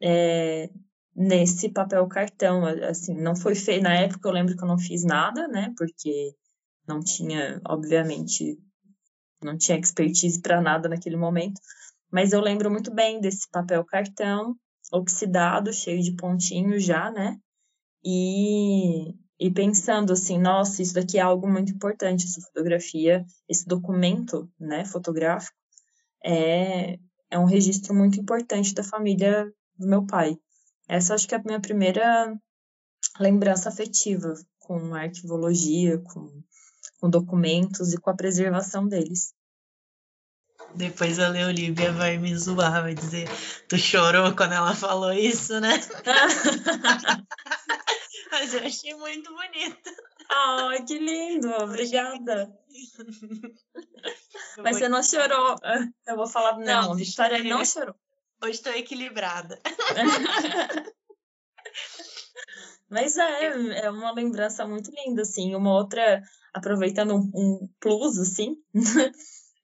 é, 0.00 0.70
nesse 1.14 1.68
papel 1.70 2.06
cartão, 2.06 2.64
assim, 2.64 3.14
não 3.14 3.34
foi 3.34 3.54
feito, 3.54 3.82
na 3.82 3.94
época 3.94 4.28
eu 4.28 4.32
lembro 4.32 4.56
que 4.56 4.62
eu 4.62 4.68
não 4.68 4.78
fiz 4.78 5.04
nada, 5.04 5.48
né, 5.48 5.72
porque 5.76 6.34
não 6.86 7.00
tinha, 7.00 7.60
obviamente, 7.66 8.58
não 9.42 9.56
tinha 9.56 9.78
expertise 9.78 10.40
para 10.40 10.60
nada 10.60 10.88
naquele 10.88 11.16
momento, 11.16 11.60
mas 12.10 12.32
eu 12.32 12.40
lembro 12.40 12.70
muito 12.70 12.92
bem 12.92 13.20
desse 13.20 13.48
papel 13.50 13.84
cartão 13.84 14.56
oxidado, 14.92 15.72
cheio 15.72 16.02
de 16.02 16.14
pontinhos 16.16 16.84
já, 16.84 17.10
né? 17.10 17.36
E, 18.04 19.14
e 19.38 19.50
pensando 19.50 20.12
assim, 20.12 20.38
nossa, 20.38 20.82
isso 20.82 20.94
daqui 20.94 21.18
é 21.18 21.20
algo 21.20 21.46
muito 21.46 21.72
importante, 21.72 22.24
essa 22.24 22.40
fotografia, 22.40 23.24
esse 23.48 23.66
documento, 23.66 24.50
né, 24.58 24.84
fotográfico, 24.84 25.56
é, 26.24 26.98
é 27.30 27.38
um 27.38 27.44
registro 27.44 27.94
muito 27.94 28.18
importante 28.18 28.74
da 28.74 28.82
família 28.82 29.46
do 29.78 29.86
meu 29.86 30.06
pai. 30.06 30.38
Essa 30.88 31.14
acho 31.14 31.28
que 31.28 31.34
é 31.34 31.38
a 31.38 31.42
minha 31.42 31.60
primeira 31.60 32.34
lembrança 33.20 33.68
afetiva 33.68 34.34
com 34.58 34.94
a 34.94 35.02
arquivologia, 35.02 35.98
com 35.98 36.42
com 36.98 37.08
documentos 37.08 37.92
e 37.92 37.98
com 37.98 38.10
a 38.10 38.16
preservação 38.16 38.86
deles. 38.86 39.34
Depois 40.74 41.18
a 41.18 41.28
Leolívia 41.28 41.92
vai 41.92 42.18
me 42.18 42.36
zoar, 42.36 42.82
vai 42.82 42.94
dizer, 42.94 43.26
tu 43.68 43.78
chorou 43.78 44.34
quando 44.34 44.52
ela 44.52 44.74
falou 44.74 45.12
isso, 45.12 45.58
né? 45.60 45.78
Mas 48.30 48.52
eu 48.52 48.60
achei 48.60 48.94
muito 48.94 49.32
bonito. 49.32 49.90
Ai, 50.30 50.84
que 50.84 50.98
lindo, 50.98 51.48
obrigada. 51.62 52.52
Mas 54.58 54.76
você 54.76 54.88
não 54.88 55.02
chorou. 55.02 55.56
Eu 56.06 56.16
vou 56.16 56.26
falar, 56.26 56.58
não, 56.58 56.88
não 56.88 56.94
Vitória 56.94 57.42
não 57.42 57.64
chorou. 57.64 57.94
Hoje 58.42 58.52
estou 58.52 58.72
equilibrada. 58.72 59.60
Mas 62.90 63.18
é, 63.18 63.84
é 63.84 63.90
uma 63.90 64.12
lembrança 64.12 64.66
muito 64.66 64.90
linda, 64.90 65.22
assim. 65.22 65.54
Uma 65.54 65.74
outra 65.74 66.22
aproveitando 66.54 67.14
um, 67.14 67.30
um 67.34 67.68
plus, 67.80 68.18
assim, 68.18 68.56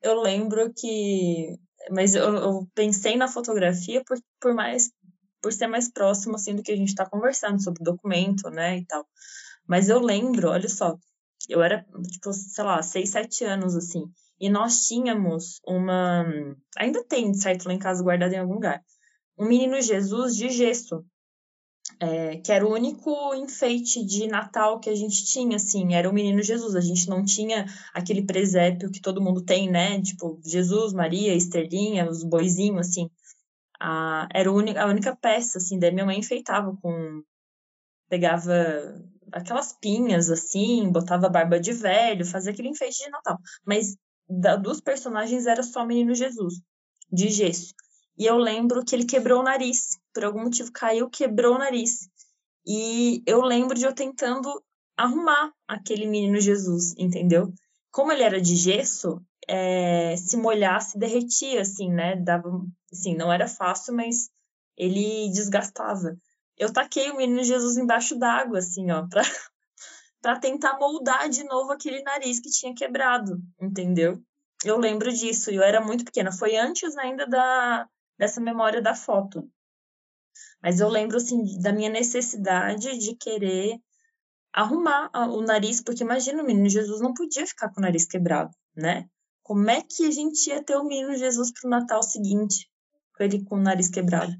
eu 0.02 0.20
lembro 0.20 0.72
que. 0.74 1.56
Mas 1.90 2.14
eu, 2.14 2.34
eu, 2.34 2.68
pensei 2.74 3.16
na 3.16 3.28
fotografia 3.28 4.02
por, 4.06 4.18
por 4.40 4.54
mais 4.54 4.90
por 5.42 5.52
ser 5.52 5.66
mais 5.66 5.90
próximo 5.92 6.36
assim 6.36 6.56
do 6.56 6.62
que 6.62 6.72
a 6.72 6.76
gente 6.76 6.88
está 6.88 7.04
conversando 7.04 7.62
sobre 7.62 7.84
documento, 7.84 8.48
né, 8.48 8.78
e 8.78 8.86
tal. 8.86 9.06
Mas 9.68 9.90
eu 9.90 10.00
lembro, 10.00 10.48
olha 10.48 10.70
só, 10.70 10.96
eu 11.50 11.62
era 11.62 11.84
tipo, 12.10 12.32
sei 12.32 12.64
lá, 12.64 12.82
seis, 12.82 13.10
sete 13.10 13.44
anos 13.44 13.76
assim, 13.76 14.04
e 14.40 14.48
nós 14.50 14.86
tínhamos 14.86 15.60
uma, 15.66 16.24
ainda 16.76 17.04
tem, 17.04 17.32
certo, 17.34 17.66
lá 17.66 17.74
em 17.74 17.78
casa 17.78 18.02
guardado 18.02 18.32
em 18.32 18.38
algum 18.38 18.54
lugar, 18.54 18.82
um 19.38 19.46
menino 19.46 19.80
Jesus 19.80 20.36
de 20.36 20.48
gesso 20.48 21.04
é, 22.00 22.36
que 22.38 22.50
era 22.50 22.66
o 22.66 22.72
único 22.72 23.34
enfeite 23.34 24.04
de 24.04 24.26
Natal 24.26 24.80
que 24.80 24.90
a 24.90 24.94
gente 24.94 25.24
tinha, 25.24 25.56
assim, 25.56 25.94
era 25.94 26.08
o 26.08 26.12
Menino 26.12 26.42
Jesus. 26.42 26.74
A 26.74 26.80
gente 26.80 27.08
não 27.08 27.24
tinha 27.24 27.66
aquele 27.92 28.24
presépio 28.24 28.90
que 28.90 29.00
todo 29.00 29.22
mundo 29.22 29.42
tem, 29.42 29.70
né? 29.70 30.00
Tipo, 30.00 30.40
Jesus, 30.44 30.92
Maria, 30.92 31.34
Estrelinha, 31.34 32.08
os 32.08 32.24
boizinhos, 32.24 32.88
assim. 32.88 33.10
A, 33.80 34.28
era 34.32 34.48
a 34.50 34.86
única 34.86 35.16
peça, 35.16 35.58
assim, 35.58 35.78
daí 35.78 35.92
minha 35.92 36.06
mãe 36.06 36.18
enfeitava 36.18 36.76
com... 36.80 37.22
Pegava 38.08 38.52
aquelas 39.32 39.72
pinhas, 39.72 40.30
assim, 40.30 40.90
botava 40.90 41.28
barba 41.28 41.58
de 41.58 41.72
velho, 41.72 42.24
fazia 42.24 42.52
aquele 42.52 42.68
enfeite 42.68 43.04
de 43.04 43.10
Natal. 43.10 43.38
Mas 43.66 43.96
da, 44.28 44.56
dos 44.56 44.80
personagens 44.80 45.46
era 45.46 45.62
só 45.62 45.82
o 45.82 45.86
Menino 45.86 46.14
Jesus, 46.14 46.60
de 47.10 47.28
gesso. 47.28 47.74
E 48.16 48.26
eu 48.26 48.36
lembro 48.36 48.84
que 48.84 48.94
ele 48.94 49.04
quebrou 49.04 49.40
o 49.40 49.44
nariz. 49.44 49.98
Por 50.12 50.24
algum 50.24 50.42
motivo 50.44 50.70
caiu, 50.72 51.10
quebrou 51.10 51.56
o 51.56 51.58
nariz. 51.58 52.08
E 52.66 53.22
eu 53.26 53.40
lembro 53.42 53.76
de 53.76 53.84
eu 53.84 53.92
tentando 53.92 54.62
arrumar 54.96 55.52
aquele 55.66 56.06
menino 56.06 56.40
Jesus, 56.40 56.94
entendeu? 56.96 57.52
Como 57.90 58.12
ele 58.12 58.22
era 58.22 58.40
de 58.40 58.56
gesso, 58.56 59.20
é, 59.48 60.16
se 60.16 60.36
molhasse, 60.36 60.98
derretia, 60.98 61.60
assim, 61.60 61.90
né? 61.90 62.16
Dava, 62.16 62.48
assim, 62.92 63.14
não 63.14 63.32
era 63.32 63.48
fácil, 63.48 63.94
mas 63.94 64.30
ele 64.76 65.28
desgastava. 65.30 66.16
Eu 66.56 66.72
taquei 66.72 67.10
o 67.10 67.16
menino 67.16 67.42
Jesus 67.42 67.76
embaixo 67.76 68.16
d'água, 68.16 68.58
assim, 68.58 68.90
ó, 68.90 69.06
pra, 69.08 69.22
pra 70.24 70.40
tentar 70.40 70.78
moldar 70.78 71.28
de 71.28 71.44
novo 71.44 71.70
aquele 71.70 72.02
nariz 72.02 72.40
que 72.40 72.48
tinha 72.48 72.74
quebrado, 72.74 73.38
entendeu? 73.60 74.18
Eu 74.64 74.78
lembro 74.78 75.12
disso, 75.12 75.50
eu 75.50 75.62
era 75.62 75.82
muito 75.82 76.02
pequena. 76.02 76.32
Foi 76.32 76.56
antes 76.56 76.96
ainda 76.96 77.26
da, 77.26 77.86
dessa 78.18 78.40
memória 78.40 78.80
da 78.80 78.94
foto. 78.94 79.46
Mas 80.62 80.80
eu 80.80 80.88
lembro, 80.88 81.18
assim, 81.18 81.60
da 81.60 81.74
minha 81.74 81.90
necessidade 81.90 82.98
de 82.98 83.14
querer 83.16 83.78
arrumar 84.50 85.10
o 85.14 85.42
nariz, 85.42 85.82
porque 85.82 86.02
imagina, 86.02 86.42
o 86.42 86.46
menino 86.46 86.70
Jesus 86.70 87.02
não 87.02 87.12
podia 87.12 87.46
ficar 87.46 87.68
com 87.68 87.80
o 87.80 87.82
nariz 87.82 88.06
quebrado, 88.06 88.50
né? 88.74 89.06
Como 89.42 89.68
é 89.68 89.82
que 89.82 90.06
a 90.06 90.10
gente 90.10 90.48
ia 90.48 90.64
ter 90.64 90.76
o 90.76 90.84
menino 90.84 91.14
Jesus 91.14 91.52
pro 91.52 91.68
Natal 91.68 92.02
seguinte, 92.02 92.70
com 93.14 93.24
ele 93.24 93.44
com 93.44 93.56
o 93.56 93.62
nariz 93.62 93.90
quebrado? 93.90 94.32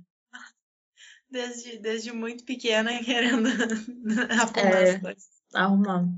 Desde, 1.28 1.76
desde 1.78 2.11
muito 2.11 2.43
pequena, 2.43 2.91
querendo 3.05 3.51
arrumar 4.30 4.80
é, 4.80 4.95
as 4.95 5.01
coisas. 5.03 5.34
Arrumar. 5.55 6.09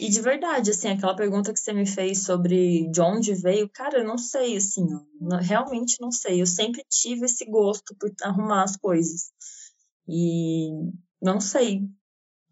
E 0.00 0.08
de 0.08 0.20
verdade, 0.20 0.70
assim, 0.70 0.88
aquela 0.88 1.14
pergunta 1.14 1.52
que 1.52 1.60
você 1.60 1.72
me 1.72 1.86
fez 1.86 2.24
sobre 2.24 2.88
de 2.90 3.00
onde 3.00 3.34
veio, 3.34 3.68
cara, 3.68 3.98
eu 3.98 4.04
não 4.04 4.18
sei, 4.18 4.56
assim, 4.56 4.86
realmente 5.40 6.00
não 6.00 6.10
sei. 6.10 6.42
Eu 6.42 6.46
sempre 6.46 6.84
tive 6.88 7.26
esse 7.26 7.44
gosto 7.44 7.94
por 7.94 8.10
arrumar 8.22 8.64
as 8.64 8.76
coisas. 8.76 9.30
E 10.08 10.70
não 11.20 11.40
sei 11.40 11.88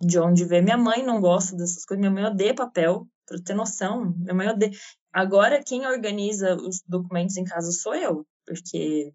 de 0.00 0.18
onde 0.18 0.44
veio. 0.44 0.62
Minha 0.62 0.78
mãe 0.78 1.04
não 1.04 1.20
gosta 1.20 1.56
dessas 1.56 1.84
coisas, 1.84 2.00
minha 2.00 2.12
mãe 2.12 2.24
odeia 2.24 2.54
papel, 2.54 3.08
pra 3.26 3.38
ter 3.42 3.54
noção. 3.54 4.14
Minha 4.16 4.34
mãe 4.34 4.48
odeia. 4.48 4.72
Agora, 5.12 5.62
quem 5.62 5.86
organiza 5.86 6.54
os 6.54 6.82
documentos 6.86 7.36
em 7.36 7.44
casa 7.44 7.72
sou 7.72 7.94
eu, 7.94 8.24
porque, 8.46 9.12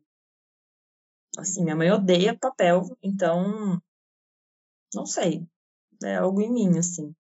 assim, 1.37 1.63
minha 1.63 1.75
mãe 1.75 1.89
odeia 1.89 2.37
papel, 2.37 2.83
então, 3.01 3.81
não 4.93 5.05
sei. 5.05 5.47
É 6.03 6.15
algo 6.17 6.41
em 6.41 6.51
mim, 6.51 6.77
assim. 6.77 7.13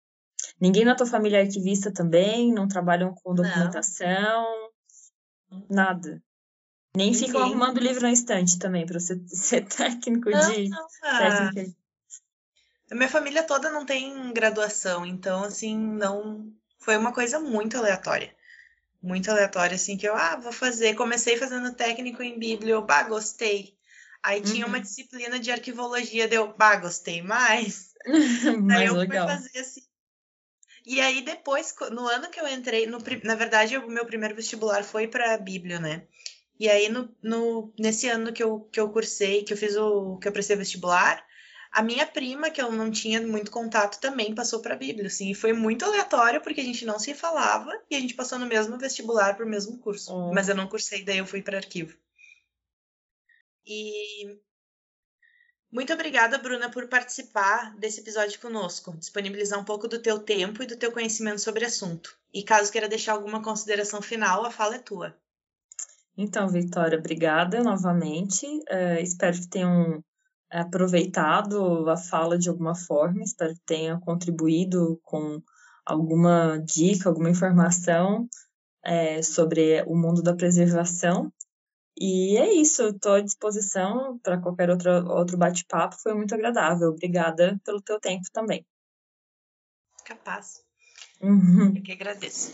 Ninguém 0.60 0.84
na 0.84 0.94
tua 0.94 1.06
família 1.06 1.38
é 1.38 1.42
arquivista 1.42 1.92
também? 1.92 2.52
Não 2.52 2.68
trabalham 2.68 3.14
com 3.14 3.34
documentação? 3.34 4.70
Não. 5.50 5.66
Nada. 5.68 6.22
Nem 6.96 7.10
Ninguém. 7.10 7.26
ficam 7.26 7.42
arrumando 7.42 7.80
livro 7.80 8.02
na 8.02 8.12
estante 8.12 8.58
também, 8.58 8.86
para 8.86 9.00
você 9.00 9.20
ser 9.26 9.66
técnico 9.66 10.30
não, 10.30 10.52
de. 10.52 10.68
Não, 10.68 10.86
ah. 11.02 11.18
técnica. 11.18 11.76
A 12.90 12.94
minha 12.94 13.08
família 13.08 13.42
toda 13.42 13.70
não 13.70 13.84
tem 13.84 14.32
graduação, 14.32 15.04
então, 15.04 15.44
assim, 15.44 15.76
não. 15.76 16.52
Foi 16.78 16.96
uma 16.96 17.12
coisa 17.12 17.40
muito 17.40 17.78
aleatória. 17.78 18.34
Muito 19.02 19.30
aleatória, 19.30 19.74
assim, 19.74 19.96
que 19.96 20.06
eu, 20.06 20.14
ah, 20.14 20.36
vou 20.36 20.52
fazer. 20.52 20.94
Comecei 20.94 21.36
fazendo 21.36 21.74
técnico 21.74 22.22
em 22.22 22.38
Bíblia, 22.38 22.74
eu, 22.74 22.82
bah, 22.82 23.02
gostei. 23.04 23.74
Aí 24.22 24.38
uhum. 24.40 24.44
tinha 24.44 24.66
uma 24.66 24.76
uhum. 24.76 24.82
disciplina 24.82 25.38
de 25.38 25.50
arquivologia, 25.50 26.28
deu, 26.28 26.54
bah, 26.56 26.76
gostei 26.76 27.22
mais. 27.22 27.93
mais 28.62 28.66
Daí 28.66 28.86
eu 28.86 28.94
legal. 28.94 29.26
fui 29.26 29.36
fazer 29.36 29.58
assim, 29.58 29.80
e 30.86 31.00
aí 31.00 31.22
depois, 31.22 31.74
no 31.92 32.06
ano 32.06 32.28
que 32.28 32.38
eu 32.38 32.46
entrei, 32.46 32.86
no, 32.86 32.98
na 33.24 33.34
verdade, 33.34 33.76
o 33.78 33.88
meu 33.88 34.04
primeiro 34.04 34.34
vestibular 34.34 34.84
foi 34.84 35.08
para 35.08 35.34
a 35.34 35.38
Bíblia, 35.38 35.80
né? 35.80 36.06
E 36.60 36.68
aí 36.68 36.88
no, 36.88 37.08
no, 37.22 37.72
nesse 37.78 38.08
ano 38.08 38.32
que 38.32 38.42
eu, 38.42 38.60
que 38.70 38.78
eu 38.78 38.90
cursei, 38.90 39.42
que 39.42 39.52
eu 39.52 39.56
fiz 39.56 39.76
o 39.76 40.18
que 40.18 40.28
eu 40.28 40.32
prestei 40.32 40.56
vestibular, 40.56 41.24
a 41.72 41.82
minha 41.82 42.06
prima, 42.06 42.50
que 42.50 42.62
eu 42.62 42.70
não 42.70 42.90
tinha 42.90 43.20
muito 43.20 43.50
contato, 43.50 43.98
também 43.98 44.34
passou 44.34 44.60
para 44.60 44.74
a 44.74 44.78
Bíblia, 44.78 45.08
assim, 45.08 45.30
e 45.30 45.34
foi 45.34 45.52
muito 45.52 45.84
aleatório 45.84 46.40
porque 46.40 46.60
a 46.60 46.64
gente 46.64 46.84
não 46.84 46.98
se 46.98 47.14
falava 47.14 47.72
e 47.90 47.96
a 47.96 48.00
gente 48.00 48.14
passou 48.14 48.38
no 48.38 48.46
mesmo 48.46 48.78
vestibular 48.78 49.34
para 49.34 49.44
o 49.44 49.48
mesmo 49.48 49.78
curso. 49.78 50.12
Uhum. 50.14 50.32
Mas 50.32 50.48
eu 50.48 50.54
não 50.54 50.68
cursei, 50.68 51.02
daí 51.02 51.18
eu 51.18 51.26
fui 51.26 51.42
para 51.42 51.56
arquivo. 51.56 51.96
E 53.66 54.38
muito 55.74 55.92
obrigada, 55.92 56.38
Bruna, 56.38 56.70
por 56.70 56.86
participar 56.86 57.74
desse 57.76 58.00
episódio 58.00 58.40
conosco, 58.40 58.96
disponibilizar 58.96 59.58
um 59.58 59.64
pouco 59.64 59.88
do 59.88 59.98
teu 59.98 60.20
tempo 60.20 60.62
e 60.62 60.66
do 60.66 60.76
teu 60.76 60.92
conhecimento 60.92 61.40
sobre 61.40 61.64
o 61.64 61.66
assunto. 61.66 62.16
E 62.32 62.44
caso 62.44 62.70
queira 62.70 62.88
deixar 62.88 63.14
alguma 63.14 63.42
consideração 63.42 64.00
final, 64.00 64.44
a 64.44 64.52
fala 64.52 64.76
é 64.76 64.78
tua. 64.78 65.12
Então, 66.16 66.48
Vitória, 66.48 66.96
obrigada 66.96 67.60
novamente. 67.60 68.46
Uh, 68.46 69.02
espero 69.02 69.36
que 69.36 69.48
tenham 69.48 70.00
aproveitado 70.48 71.90
a 71.90 71.96
fala 71.96 72.38
de 72.38 72.48
alguma 72.48 72.76
forma, 72.76 73.24
espero 73.24 73.52
que 73.52 73.62
tenha 73.66 73.98
contribuído 73.98 75.00
com 75.02 75.42
alguma 75.84 76.56
dica, 76.58 77.08
alguma 77.08 77.30
informação 77.30 78.28
é, 78.84 79.20
sobre 79.22 79.82
o 79.88 79.96
mundo 79.96 80.22
da 80.22 80.36
preservação 80.36 81.32
e 81.96 82.36
é 82.36 82.52
isso, 82.52 82.88
estou 82.88 83.14
à 83.14 83.20
disposição 83.20 84.18
para 84.18 84.40
qualquer 84.40 84.70
outro, 84.70 84.90
outro 85.10 85.36
bate-papo, 85.36 85.96
foi 86.00 86.14
muito 86.14 86.34
agradável. 86.34 86.88
Obrigada 86.88 87.60
pelo 87.64 87.80
teu 87.80 88.00
tempo 88.00 88.24
também. 88.32 88.66
Capaz. 90.04 90.62
Uhum. 91.20 91.74
Eu 91.76 91.82
que 91.82 91.92
agradeço. 91.92 92.52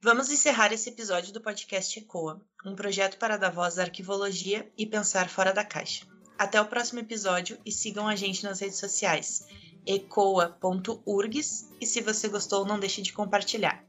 Vamos 0.00 0.30
encerrar 0.30 0.72
esse 0.72 0.90
episódio 0.90 1.32
do 1.32 1.40
podcast 1.40 1.98
Ecoa, 1.98 2.40
um 2.64 2.76
projeto 2.76 3.18
para 3.18 3.36
dar 3.36 3.50
voz 3.50 3.78
à 3.78 3.82
arquivologia 3.82 4.70
e 4.76 4.86
pensar 4.86 5.28
fora 5.28 5.52
da 5.52 5.64
caixa. 5.64 6.06
Até 6.38 6.60
o 6.60 6.66
próximo 6.66 7.00
episódio 7.00 7.58
e 7.66 7.72
sigam 7.72 8.06
a 8.06 8.14
gente 8.14 8.44
nas 8.44 8.60
redes 8.60 8.78
sociais 8.78 9.44
ecoa.urgs 9.88 11.68
e 11.80 11.86
se 11.86 12.02
você 12.02 12.28
gostou, 12.28 12.66
não 12.66 12.78
deixe 12.78 13.00
de 13.00 13.12
compartilhar. 13.12 13.87